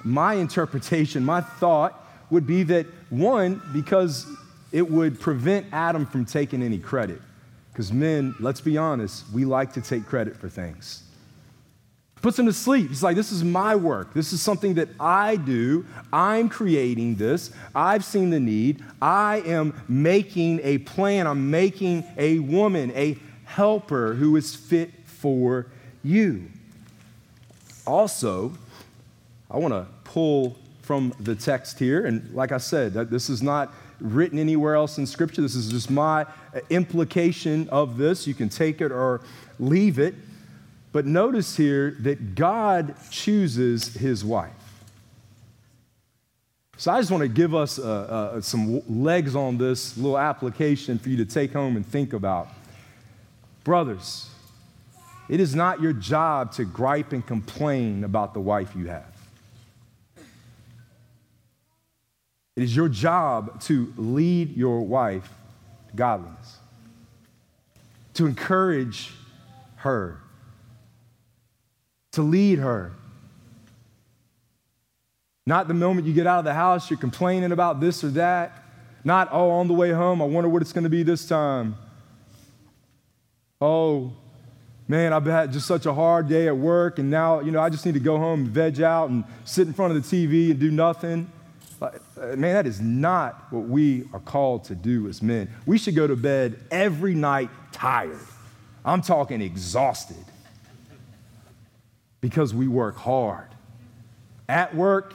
[0.03, 4.27] my interpretation, my thought would be that one, because
[4.73, 7.21] it would prevent Adam from taking any credit.
[7.73, 11.03] Because men, let's be honest, we like to take credit for things.
[12.23, 12.89] Puts him to sleep.
[12.89, 14.15] He's like, This is my work.
[14.15, 15.87] This is something that I do.
[16.13, 17.51] I'm creating this.
[17.75, 18.83] I've seen the need.
[19.01, 21.27] I am making a plan.
[21.27, 25.67] I'm making a woman, a helper who is fit for
[26.03, 26.51] you.
[27.87, 28.53] Also,
[29.51, 33.73] I want to pull from the text here, and like I said, this is not
[34.01, 35.43] written anywhere else in Scripture.
[35.43, 38.27] This is just my uh, implication of this.
[38.27, 39.21] You can take it or
[39.59, 40.15] leave it.
[40.97, 44.51] But notice here that God chooses his wife.
[46.79, 50.99] So I just want to give us uh, uh, some legs on this little application
[50.99, 52.49] for you to take home and think about.
[53.63, 54.31] Brothers,
[55.29, 59.13] it is not your job to gripe and complain about the wife you have.
[62.57, 65.29] It is your job to lead your wife
[65.91, 66.57] to godliness,
[68.15, 69.13] to encourage
[69.75, 70.23] her,
[72.17, 72.93] to lead her.
[75.47, 78.65] Not the moment you get out of the house, you're complaining about this or that.
[79.05, 81.77] Not, oh, on the way home, I wonder what it's going to be this time.
[83.61, 84.13] Oh,
[84.89, 87.69] man, I've had just such a hard day at work, and now, you know, I
[87.69, 90.51] just need to go home and veg out and sit in front of the TV
[90.51, 91.31] and do nothing.
[91.81, 91.91] Uh,
[92.35, 95.49] man, that is not what we are called to do as men.
[95.67, 98.19] We should go to bed every night tired.
[98.85, 100.25] I'm talking exhausted
[102.29, 103.47] because we work hard.
[104.49, 105.15] At work,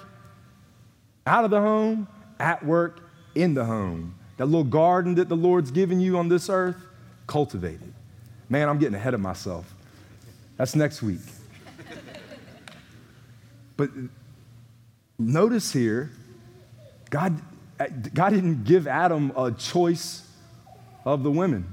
[1.28, 2.08] out of the home,
[2.40, 3.02] at work,
[3.36, 4.16] in the home.
[4.38, 6.78] That little garden that the Lord's given you on this earth,
[7.28, 7.94] cultivate it.
[8.48, 9.76] Man, I'm getting ahead of myself.
[10.56, 11.20] That's next week.
[13.76, 13.90] but
[15.20, 16.12] notice here
[17.10, 17.42] God,
[18.14, 20.26] God didn't give Adam a choice
[21.04, 21.68] of the women.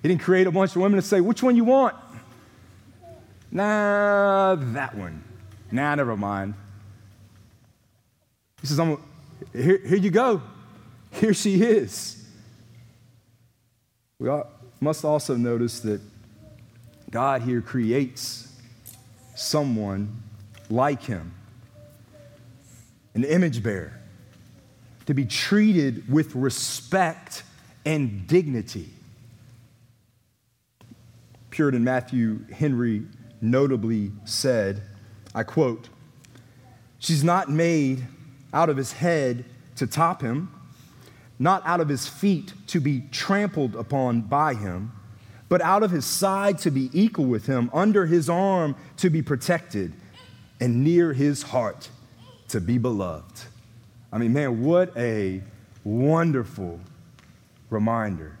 [0.00, 1.94] He didn't create a bunch of women to say, which one you want?
[3.52, 5.22] Nah, that one.
[5.70, 6.54] Nah, never mind.
[8.62, 8.96] He says, I'm,
[9.52, 10.40] here, here you go.
[11.10, 12.24] Here she is.
[14.18, 14.30] We
[14.80, 16.00] must also notice that
[17.10, 18.48] God here creates
[19.34, 20.22] someone
[20.70, 21.34] like him,
[23.14, 24.00] an image bearer
[25.04, 27.42] to be treated with respect
[27.84, 28.88] and dignity.
[31.50, 33.02] Puritan Matthew Henry
[33.42, 34.82] notably said,
[35.34, 35.88] I quote,
[36.98, 38.06] She's not made
[38.54, 39.44] out of his head
[39.76, 40.52] to top him,
[41.38, 44.92] not out of his feet to be trampled upon by him,
[45.48, 49.20] but out of his side to be equal with him, under his arm to be
[49.20, 49.92] protected,
[50.60, 51.88] and near his heart
[52.48, 53.42] to be beloved.
[54.12, 55.42] I mean, man, what a
[55.82, 56.78] wonderful
[57.68, 58.38] reminder.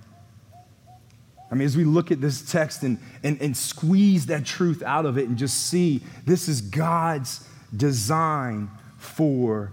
[1.52, 5.04] I mean, as we look at this text and, and, and squeeze that truth out
[5.04, 7.46] of it and just see this is God's
[7.76, 9.70] design for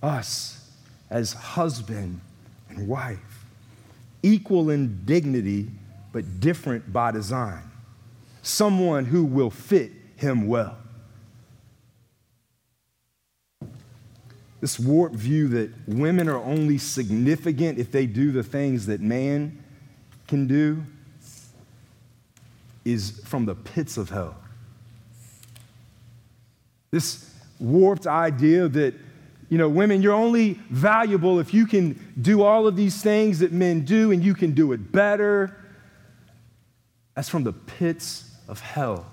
[0.00, 0.70] us
[1.10, 2.20] as husband
[2.68, 3.44] and wife,
[4.22, 5.66] equal in dignity,
[6.12, 7.64] but different by design.
[8.42, 10.78] Someone who will fit him well.
[14.60, 19.62] this warped view that women are only significant if they do the things that man
[20.26, 20.82] can do
[22.86, 24.36] is from the pits of hell.
[26.92, 28.94] This warped idea that,
[29.48, 33.52] you know, women, you're only valuable if you can do all of these things that
[33.52, 35.56] men do and you can do it better.
[37.14, 39.06] That's from the pits of hell.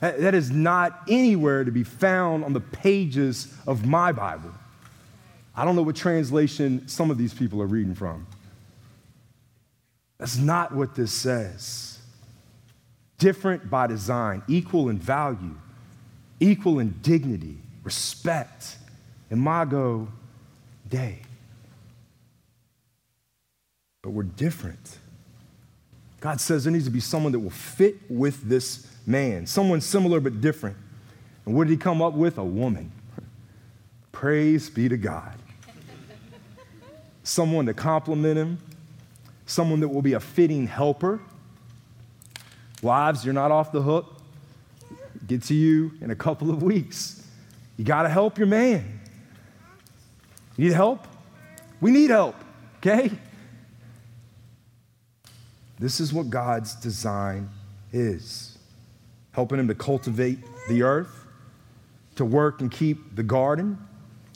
[0.00, 4.52] That is not anywhere to be found on the pages of my Bible.
[5.54, 8.26] I don't know what translation some of these people are reading from.
[10.18, 11.89] That's not what this says.
[13.20, 15.54] Different by design, equal in value,
[16.40, 18.78] equal in dignity, respect,
[19.30, 20.08] imago
[20.88, 21.20] Dei.
[24.02, 24.98] But we're different.
[26.20, 30.18] God says there needs to be someone that will fit with this man, someone similar
[30.18, 30.76] but different.
[31.44, 32.38] And what did he come up with?
[32.38, 32.90] A woman.
[34.12, 35.34] Praise be to God.
[37.22, 38.58] Someone to complement him,
[39.44, 41.20] someone that will be a fitting helper.
[42.82, 44.20] Wives, you're not off the hook.
[45.26, 47.26] Get to you in a couple of weeks.
[47.76, 49.00] You got to help your man.
[50.56, 51.06] You need help?
[51.80, 52.36] We need help,
[52.78, 53.10] okay?
[55.78, 57.48] This is what God's design
[57.92, 58.58] is
[59.32, 61.26] helping him to cultivate the earth,
[62.16, 63.78] to work and keep the garden.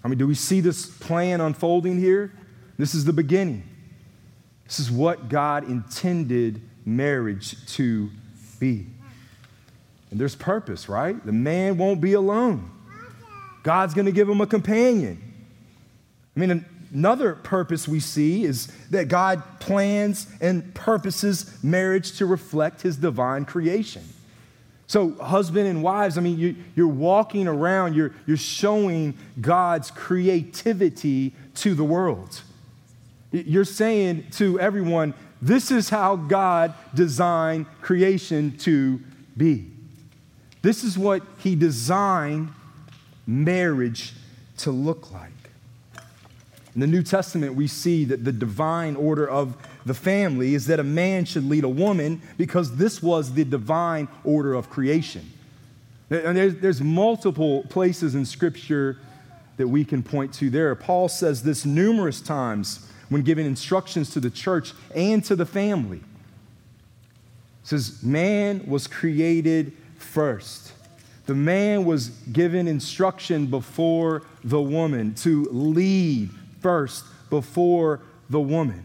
[0.02, 2.32] I mean, do we see this plan unfolding here?
[2.78, 3.62] This is the beginning.
[4.64, 8.10] This is what God intended marriage to
[8.64, 8.86] be.
[10.10, 11.14] And there's purpose, right?
[11.26, 12.70] The man won't be alone.
[13.62, 15.20] God's going to give him a companion.
[16.34, 22.80] I mean, another purpose we see is that God plans and purposes marriage to reflect
[22.82, 24.02] his divine creation.
[24.86, 31.32] So, husband and wives, I mean, you, you're walking around, you're, you're showing God's creativity
[31.56, 32.40] to the world.
[33.32, 35.14] You're saying to everyone,
[35.44, 38.98] this is how God designed creation to
[39.36, 39.70] be.
[40.62, 42.48] This is what He designed
[43.26, 44.14] marriage
[44.58, 45.32] to look like.
[46.74, 50.80] In the New Testament, we see that the divine order of the family is that
[50.80, 55.30] a man should lead a woman because this was the divine order of creation.
[56.08, 58.96] And there's, there's multiple places in Scripture
[59.58, 60.74] that we can point to there.
[60.74, 65.98] Paul says this numerous times when giving instructions to the church and to the family.
[65.98, 66.02] It
[67.62, 70.72] says, Man was created first.
[71.26, 78.00] The man was given instruction before the woman to lead first before
[78.30, 78.84] the woman.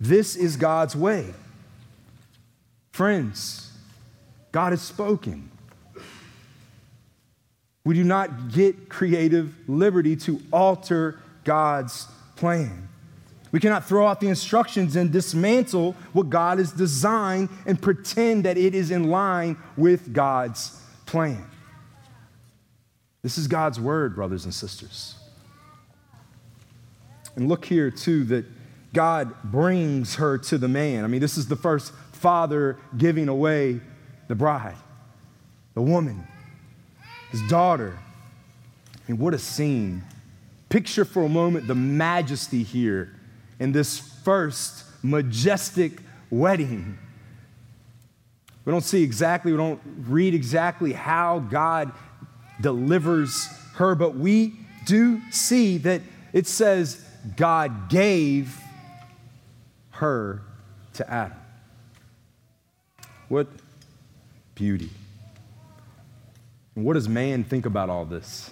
[0.00, 1.34] This is God's way.
[2.92, 3.70] Friends,
[4.52, 5.50] God has spoken.
[7.84, 12.87] We do not get creative liberty to alter God's plan.
[13.50, 18.58] We cannot throw out the instructions and dismantle what God has designed and pretend that
[18.58, 21.44] it is in line with God's plan.
[23.22, 25.14] This is God's word, brothers and sisters.
[27.36, 28.44] And look here, too, that
[28.92, 31.04] God brings her to the man.
[31.04, 33.80] I mean, this is the first father giving away
[34.28, 34.76] the bride,
[35.74, 36.26] the woman,
[37.30, 37.98] his daughter.
[38.94, 40.02] I mean, what a scene.
[40.68, 43.17] Picture for a moment the majesty here
[43.58, 46.00] in this first majestic
[46.30, 46.98] wedding.
[48.64, 51.92] We don't see exactly, we don't read exactly how God
[52.60, 54.54] delivers her, but we
[54.84, 56.02] do see that
[56.32, 57.02] it says
[57.36, 58.60] God gave
[59.90, 60.42] her
[60.94, 61.36] to Adam.
[63.28, 63.48] What
[64.54, 64.90] beauty.
[66.74, 68.50] And what does man think about all this?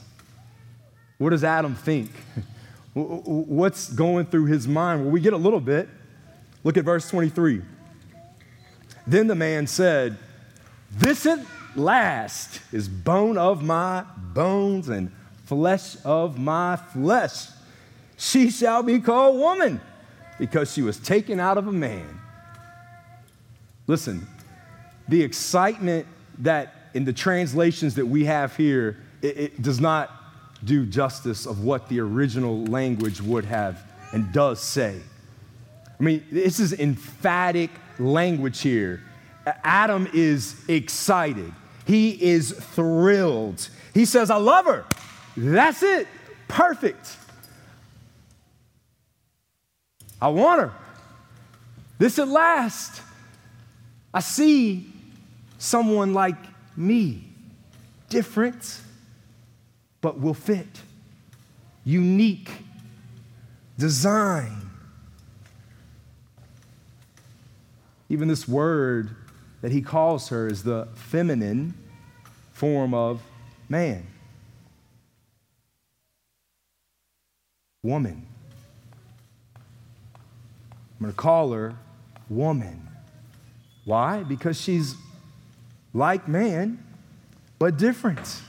[1.19, 2.11] What does Adam think?
[2.97, 5.03] What's going through his mind?
[5.03, 5.87] Well, we get a little bit.
[6.65, 7.61] Look at verse 23.
[9.07, 10.17] Then the man said,
[10.91, 11.41] This at
[11.75, 15.13] last is bone of my bones and
[15.45, 17.49] flesh of my flesh.
[18.17, 19.79] She shall be called woman
[20.39, 22.19] because she was taken out of a man.
[23.87, 24.27] Listen,
[25.07, 26.07] the excitement
[26.39, 30.16] that in the translations that we have here, it, it does not
[30.67, 35.01] do justice of what the original language would have and does say.
[35.99, 39.03] I mean, this is emphatic language here.
[39.65, 41.53] Adam is excited.
[41.87, 43.69] He is thrilled.
[43.95, 44.85] He says, I love her.
[45.37, 46.09] That's it.
[46.49, 47.17] Perfect.
[50.21, 50.73] I want her.
[51.99, 53.01] This at last.
[54.13, 54.91] I see
[55.59, 56.37] someone like
[56.77, 57.25] me,
[58.09, 58.81] different
[60.07, 60.83] but will fit.
[61.83, 62.49] Unique
[63.77, 64.71] design.
[68.09, 69.17] Even this word
[69.63, 71.75] that he calls her is the feminine
[72.53, 73.21] form of
[73.69, 74.07] man.
[77.83, 78.29] Woman.
[79.57, 79.63] I'm
[81.01, 81.75] going to call her
[82.31, 82.87] woman.
[83.85, 84.23] Why?
[84.23, 84.95] Because she's
[85.93, 86.81] like man,
[87.59, 88.41] but different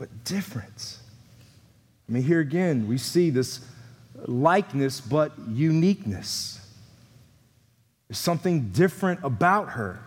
[0.00, 0.96] but different.
[2.08, 3.60] I mean, here again, we see this
[4.24, 6.58] likeness but uniqueness.
[8.08, 10.00] There's something different about her.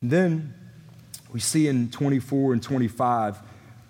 [0.00, 0.54] And then
[1.34, 3.36] we see in 24 and 25,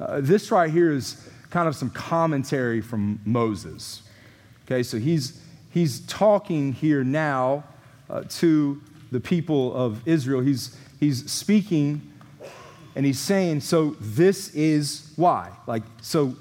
[0.01, 4.03] uh, this right here is kind of some commentary from Moses.
[4.65, 5.41] Okay, so he's,
[5.71, 7.63] he's talking here now
[8.11, 8.83] uh, to
[9.13, 10.41] the people of Israel.
[10.41, 12.12] He's, he's speaking
[12.95, 15.51] and he's saying, so this is why.
[15.67, 16.37] Like, so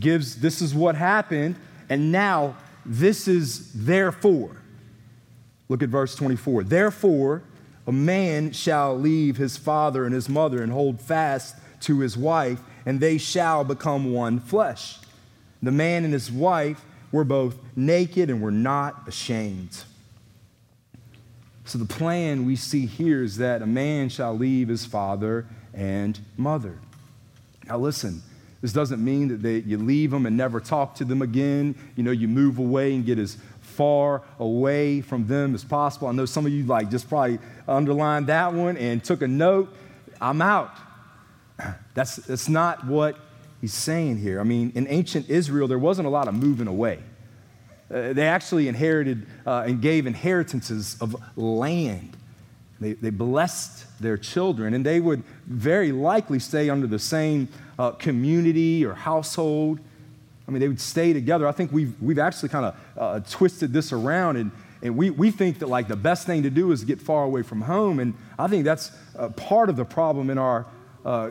[0.00, 1.56] gives this is what happened,
[1.88, 2.56] and now
[2.86, 4.56] this is therefore.
[5.68, 6.64] Look at verse 24.
[6.64, 7.42] Therefore,
[7.86, 12.60] a man shall leave his father and his mother and hold fast to his wife,
[12.86, 14.98] and they shall become one flesh.
[15.62, 19.84] The man and his wife were both naked and were not ashamed.
[21.64, 26.18] So, the plan we see here is that a man shall leave his father and
[26.36, 26.78] mother.
[27.66, 28.22] Now, listen,
[28.60, 31.74] this doesn't mean that they, you leave them and never talk to them again.
[31.96, 36.08] You know, you move away and get as far away from them as possible.
[36.08, 37.38] I know some of you like just probably
[37.68, 39.72] underlined that one and took a note.
[40.20, 40.74] I'm out.
[41.94, 43.18] That's, that's not what
[43.60, 44.38] he's saying here.
[44.38, 47.00] I mean, in ancient Israel, there wasn't a lot of moving away.
[47.92, 52.16] Uh, they actually inherited uh, and gave inheritances of land.
[52.80, 57.48] They, they blessed their children, and they would very likely stay under the same
[57.78, 59.80] uh, community or household.
[60.46, 61.46] I mean, they would stay together.
[61.46, 64.50] I think we've, we've actually kind of uh, twisted this around, and,
[64.82, 67.42] and we, we think that like the best thing to do is get far away
[67.42, 67.98] from home.
[67.98, 70.66] And I think that's uh, part of the problem in our
[71.04, 71.30] uh,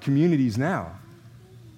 [0.00, 0.92] communities now.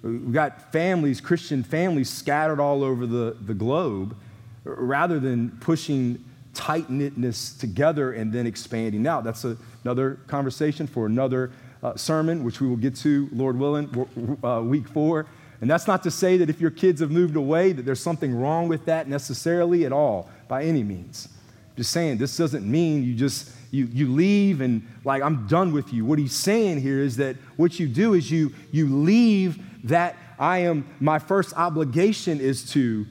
[0.01, 4.15] We've got families, Christian families, scattered all over the, the globe
[4.63, 9.23] rather than pushing tight knitness together and then expanding out.
[9.23, 14.37] That's a, another conversation for another uh, sermon, which we will get to, Lord willing,
[14.43, 15.27] uh, week four.
[15.61, 18.33] And that's not to say that if your kids have moved away, that there's something
[18.33, 21.29] wrong with that necessarily at all, by any means.
[21.75, 25.93] Just saying, this doesn't mean you just you, you leave and like i'm done with
[25.93, 30.17] you what he's saying here is that what you do is you you leave that
[30.39, 33.05] I am, my first obligation is to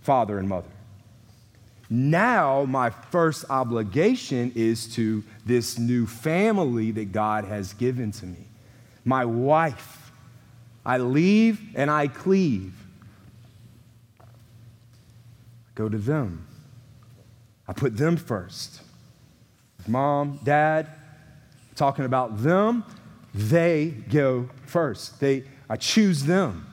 [0.00, 0.68] father and mother.
[1.94, 8.48] Now, my first obligation is to this new family that God has given to me,
[9.04, 10.10] my wife.
[10.84, 12.74] I leave and I cleave.
[14.20, 14.24] I
[15.76, 16.48] Go to them.
[17.68, 18.82] I put them first.
[19.86, 20.88] Mom, dad,
[21.76, 22.82] talking about them,
[23.32, 25.20] they go first.
[25.20, 26.66] They, I choose them.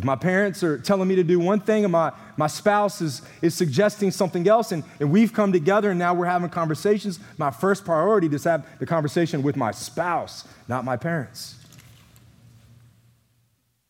[0.00, 3.20] If my parents are telling me to do one thing and my, my spouse is,
[3.42, 7.50] is suggesting something else, and, and we've come together and now we're having conversations, my
[7.50, 11.56] first priority is to have the conversation with my spouse, not my parents.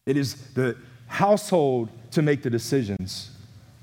[0.04, 3.30] It is the household to make the decisions.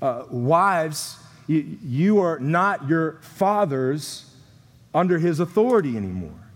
[0.02, 1.16] Uh, wives,
[1.46, 4.26] you, you are not your father's
[4.92, 6.50] under his authority anymore.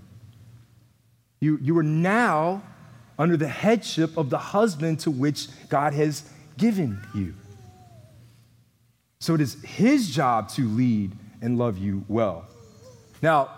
[1.41, 2.62] You, you are now
[3.19, 7.35] under the headship of the husband to which God has given you.
[9.21, 12.47] So it is his job to lead and love you well.
[13.23, 13.51] Now,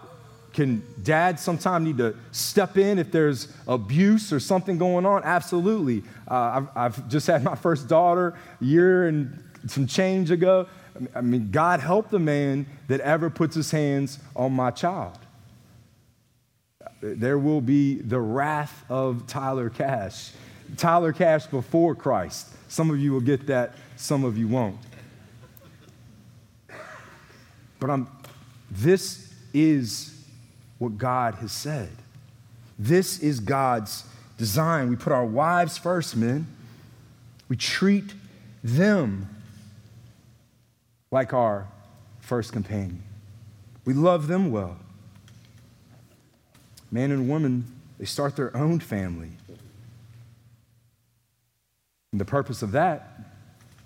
[0.52, 5.22] can dad sometimes need to step in if there's abuse or something going on?
[5.24, 6.04] Absolutely.
[6.30, 10.68] Uh, I've, I've, just had my first daughter a year and some change ago.
[11.14, 15.18] I mean, God help the man that ever puts his hands on my child
[17.00, 20.32] there will be the wrath of Tyler Cash.
[20.76, 22.48] Tyler Cash before Christ.
[22.68, 24.78] Some of you will get that, some of you won't.
[27.78, 28.08] But I'm,
[28.70, 30.24] this is
[30.78, 31.90] what God has said.
[32.78, 34.04] This is God's
[34.38, 34.88] design.
[34.88, 36.46] We put our wives first, men.
[37.48, 38.14] We treat
[38.62, 39.28] them
[41.10, 41.68] like our
[42.20, 43.02] first companion.
[43.84, 44.78] We love them well
[46.94, 47.64] man and woman,
[47.98, 49.32] they start their own family.
[52.12, 53.18] And the purpose of that,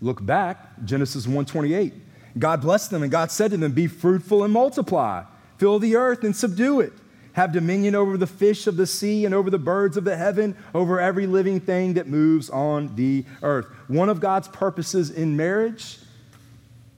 [0.02, 1.94] look back, Genesis 1:28.
[2.38, 5.24] God blessed them and God said to them, "Be fruitful and multiply,
[5.56, 6.92] fill the earth and subdue it."
[7.32, 10.54] Have dominion over the fish of the sea and over the birds of the heaven,
[10.74, 13.66] over every living thing that moves on the earth.
[13.86, 15.98] One of God's purposes in marriage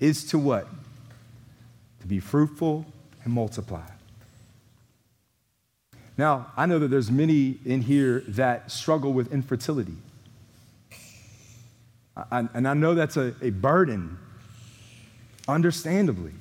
[0.01, 0.67] is to what?
[2.01, 2.87] To be fruitful
[3.23, 3.87] and multiply.
[6.21, 9.97] Now, I know that there's many in here that struggle with infertility.
[12.15, 14.19] I, and I know that's a, a burden,
[15.49, 16.33] understandably.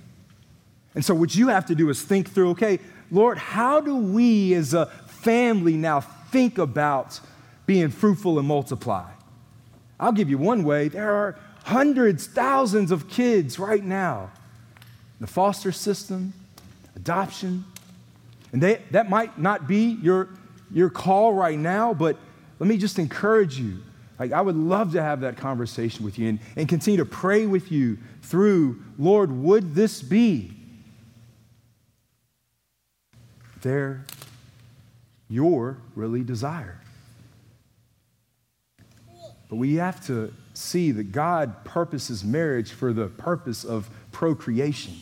[0.96, 4.54] And so, what you have to do is think through okay, Lord, how do we
[4.54, 7.18] as a family now think about
[7.66, 9.10] being fruitful and multiply?
[9.98, 10.90] I'll give you one way.
[10.90, 14.30] There are hundreds, thousands of kids right now.
[15.22, 16.34] The foster system,
[16.98, 17.64] adoption,
[18.52, 20.30] and they, that might not be your,
[20.72, 22.18] your call right now, but
[22.60, 23.80] let me just encourage you.
[24.18, 27.45] Like, I would love to have that conversation with you and, and continue to pray
[27.45, 30.52] with you through, Lord, would this be
[33.62, 34.04] their,
[35.30, 36.82] your really desire?
[39.47, 44.95] But we have to see that God purposes marriage for the purpose of procreation.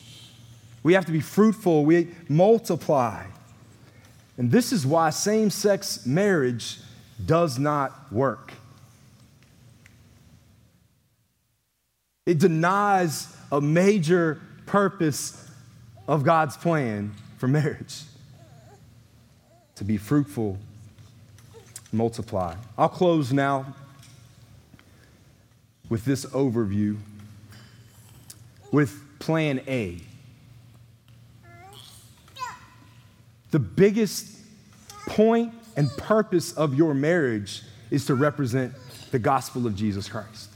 [0.83, 3.25] We have to be fruitful, we multiply.
[4.37, 6.77] And this is why same sex marriage
[7.25, 8.53] does not work.
[12.25, 15.49] It denies a major purpose
[16.07, 18.03] of God's plan for marriage
[19.75, 20.57] to be fruitful,
[21.91, 22.55] multiply.
[22.77, 23.75] I'll close now
[25.87, 26.97] with this overview
[28.71, 29.99] with plan A.
[33.51, 34.29] The biggest
[35.07, 38.73] point and purpose of your marriage is to represent
[39.11, 40.49] the gospel of Jesus Christ,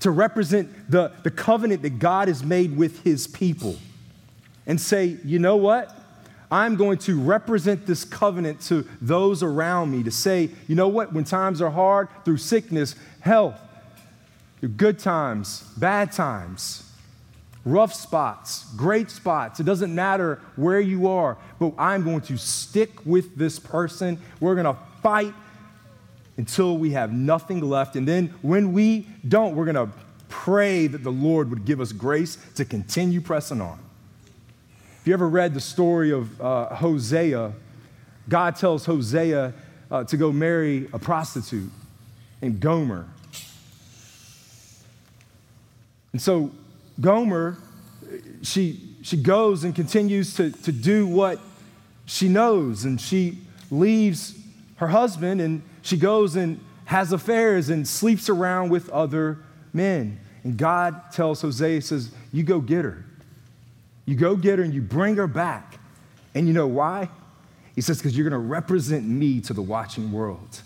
[0.00, 3.76] to represent the, the covenant that God has made with his people,
[4.66, 5.96] and say, you know what?
[6.50, 11.12] I'm going to represent this covenant to those around me to say, you know what?
[11.12, 13.60] When times are hard, through sickness, health,
[14.60, 16.85] through good times, bad times,
[17.66, 19.60] rough spots, great spots.
[19.60, 24.18] It doesn't matter where you are, but I'm going to stick with this person.
[24.40, 25.34] We're going to fight
[26.38, 27.96] until we have nothing left.
[27.96, 29.92] And then when we don't, we're going to
[30.28, 33.78] pray that the Lord would give us grace to continue pressing on.
[35.00, 37.52] If you ever read the story of uh, Hosea,
[38.28, 39.52] God tells Hosea
[39.90, 41.70] uh, to go marry a prostitute
[42.40, 43.06] named Gomer.
[46.12, 46.52] And so
[47.00, 47.58] Gomer,
[48.42, 51.38] she, she goes and continues to, to do what
[52.06, 53.38] she knows, and she
[53.70, 54.38] leaves
[54.76, 59.38] her husband and she goes and has affairs and sleeps around with other
[59.72, 60.20] men.
[60.44, 63.04] And God tells Hosea, says, You go get her.
[64.04, 65.78] You go get her and you bring her back.
[66.34, 67.08] And you know why?
[67.74, 70.62] He says, Because you're going to represent me to the watching world.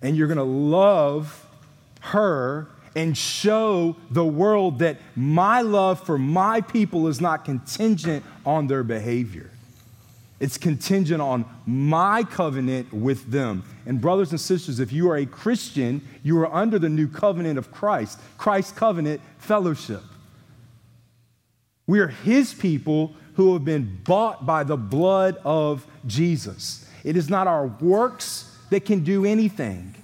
[0.00, 1.46] And you're going to love
[2.00, 8.66] her and show the world that my love for my people is not contingent on
[8.66, 9.50] their behavior.
[10.40, 13.62] It's contingent on my covenant with them.
[13.86, 17.58] And, brothers and sisters, if you are a Christian, you are under the new covenant
[17.58, 20.02] of Christ, Christ's covenant fellowship.
[21.86, 26.88] We are his people who have been bought by the blood of Jesus.
[27.04, 29.94] It is not our works that can do anything,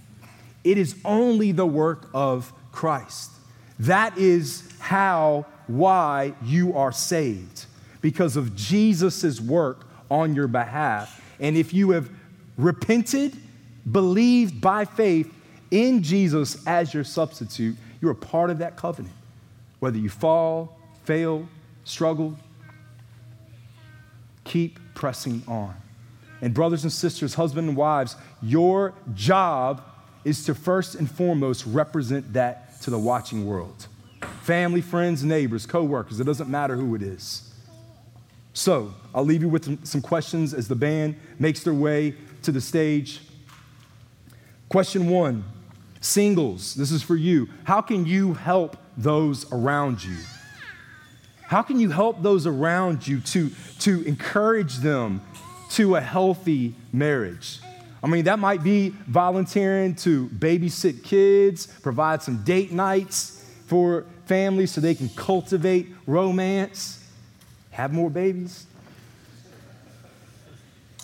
[0.62, 3.32] it is only the work of Christ.
[3.80, 7.66] That is how, why you are saved,
[8.00, 11.20] because of Jesus' work on your behalf.
[11.40, 12.08] And if you have
[12.56, 13.36] repented,
[13.90, 15.28] believed by faith
[15.72, 19.14] in Jesus as your substitute, you are part of that covenant.
[19.80, 21.48] Whether you fall, fail,
[21.82, 22.36] struggle,
[24.44, 25.74] keep pressing on.
[26.40, 29.82] And, brothers and sisters, husbands and wives, your job
[30.24, 33.88] is to first and foremost represent that to the watching world
[34.42, 36.18] family, friends, neighbors, co-workers.
[36.20, 37.52] It doesn't matter who it is.
[38.54, 42.60] So I'll leave you with some questions as the band makes their way to the
[42.60, 43.20] stage.
[44.68, 45.44] Question one
[46.00, 47.48] singles, this is for you.
[47.64, 50.16] How can you help those around you?
[51.42, 53.50] How can you help those around you to,
[53.80, 55.22] to encourage them
[55.72, 57.60] to a healthy marriage?
[58.02, 64.70] I mean, that might be volunteering to babysit kids, provide some date nights for families
[64.70, 67.04] so they can cultivate romance,
[67.70, 68.66] have more babies.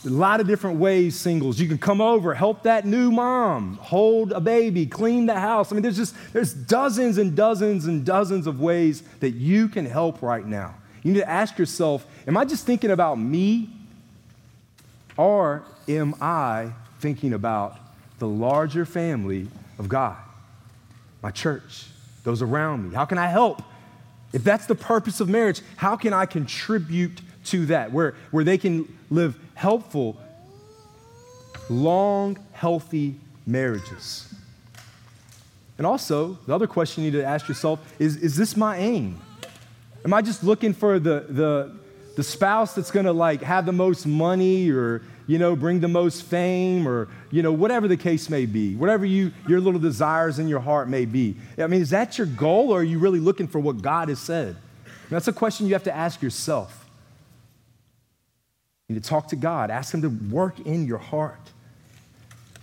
[0.07, 1.59] A lot of different ways, singles.
[1.59, 5.73] You can come over, help that new mom, hold a baby, clean the house.
[5.73, 9.87] I mean, there's just there's dozens and dozens and dozens of ways that you can
[9.87, 10.75] help right now.
[11.03, 13.71] You need to ask yourself, am I just thinking about me?
[15.17, 16.73] Or am I
[17.05, 17.77] thinking about
[18.19, 19.47] the larger family
[19.79, 20.17] of God,
[21.23, 21.85] my church,
[22.23, 22.95] those around me?
[22.95, 23.63] How can I help?
[24.33, 27.93] If that's the purpose of marriage, how can I contribute to that?
[27.93, 30.17] Where, where they can live helpful,
[31.69, 34.33] long, healthy marriages.
[35.77, 39.21] And also, the other question you need to ask yourself is Is this my aim?
[40.07, 41.77] Am I just looking for the, the,
[42.17, 46.25] the spouse that's gonna like have the most money or you know, bring the most
[46.25, 50.49] fame or, you know, whatever the case may be, whatever you, your little desires in
[50.49, 51.37] your heart may be.
[51.59, 54.19] I mean, is that your goal or are you really looking for what God has
[54.19, 54.57] said?
[55.11, 56.91] that's a question you have to ask yourself.
[58.89, 61.39] You need to talk to God, ask Him to work in your heart.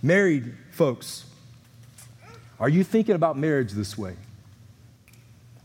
[0.02, 1.24] Married folks,
[2.60, 4.16] are you thinking about marriage this way?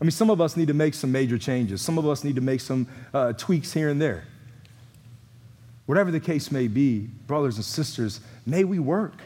[0.00, 1.82] I mean, some of us need to make some major changes.
[1.82, 4.24] Some of us need to make some uh, tweaks here and there.
[5.88, 9.22] Whatever the case may be, brothers and sisters, may we work.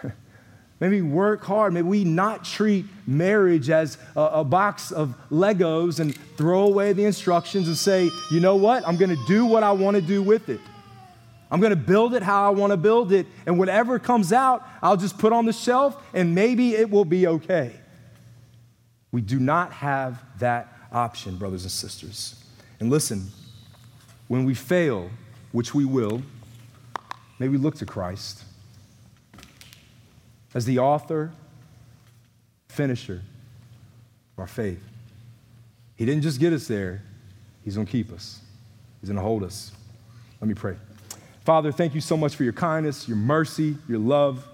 [0.78, 1.72] may we work hard.
[1.72, 7.04] May we not treat marriage as a, a, box of Legos and throw away the
[7.04, 8.86] instructions and say, you know what?
[8.86, 10.60] I'm going to do what I want to do with it.
[11.50, 13.26] I'm going to build it how I want to build it.
[13.44, 17.26] And whatever comes out, I'll just put on the shelf and maybe it will be
[17.26, 17.72] okay.
[19.10, 22.44] We do not have that option, brothers and sisters.
[22.78, 23.26] And listen,
[24.28, 25.10] when we fail,
[25.54, 26.20] which we will,
[27.38, 28.42] may we look to Christ
[30.52, 31.30] as the author,
[32.68, 33.22] finisher
[34.32, 34.82] of our faith.
[35.94, 37.04] He didn't just get us there,
[37.62, 38.40] He's going to keep us,
[39.00, 39.70] He's going to hold us.
[40.40, 40.74] Let me pray.
[41.44, 44.48] Father, thank you so much for your kindness, your mercy, your love.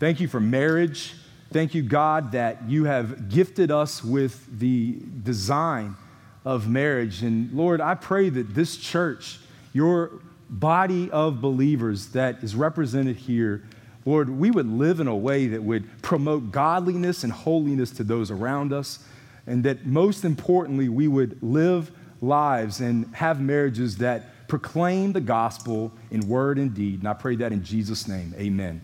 [0.00, 1.14] Thank you for marriage.
[1.50, 5.96] Thank you, God, that you have gifted us with the design
[6.44, 7.22] of marriage.
[7.22, 9.38] And Lord, I pray that this church,
[9.72, 10.10] your
[10.52, 13.64] body of believers that is represented here,
[14.04, 18.30] Lord, we would live in a way that would promote godliness and holiness to those
[18.30, 18.98] around us,
[19.46, 21.90] and that most importantly, we would live
[22.20, 27.00] lives and have marriages that proclaim the gospel in word and deed.
[27.00, 28.34] And I pray that in Jesus' name.
[28.36, 28.82] Amen.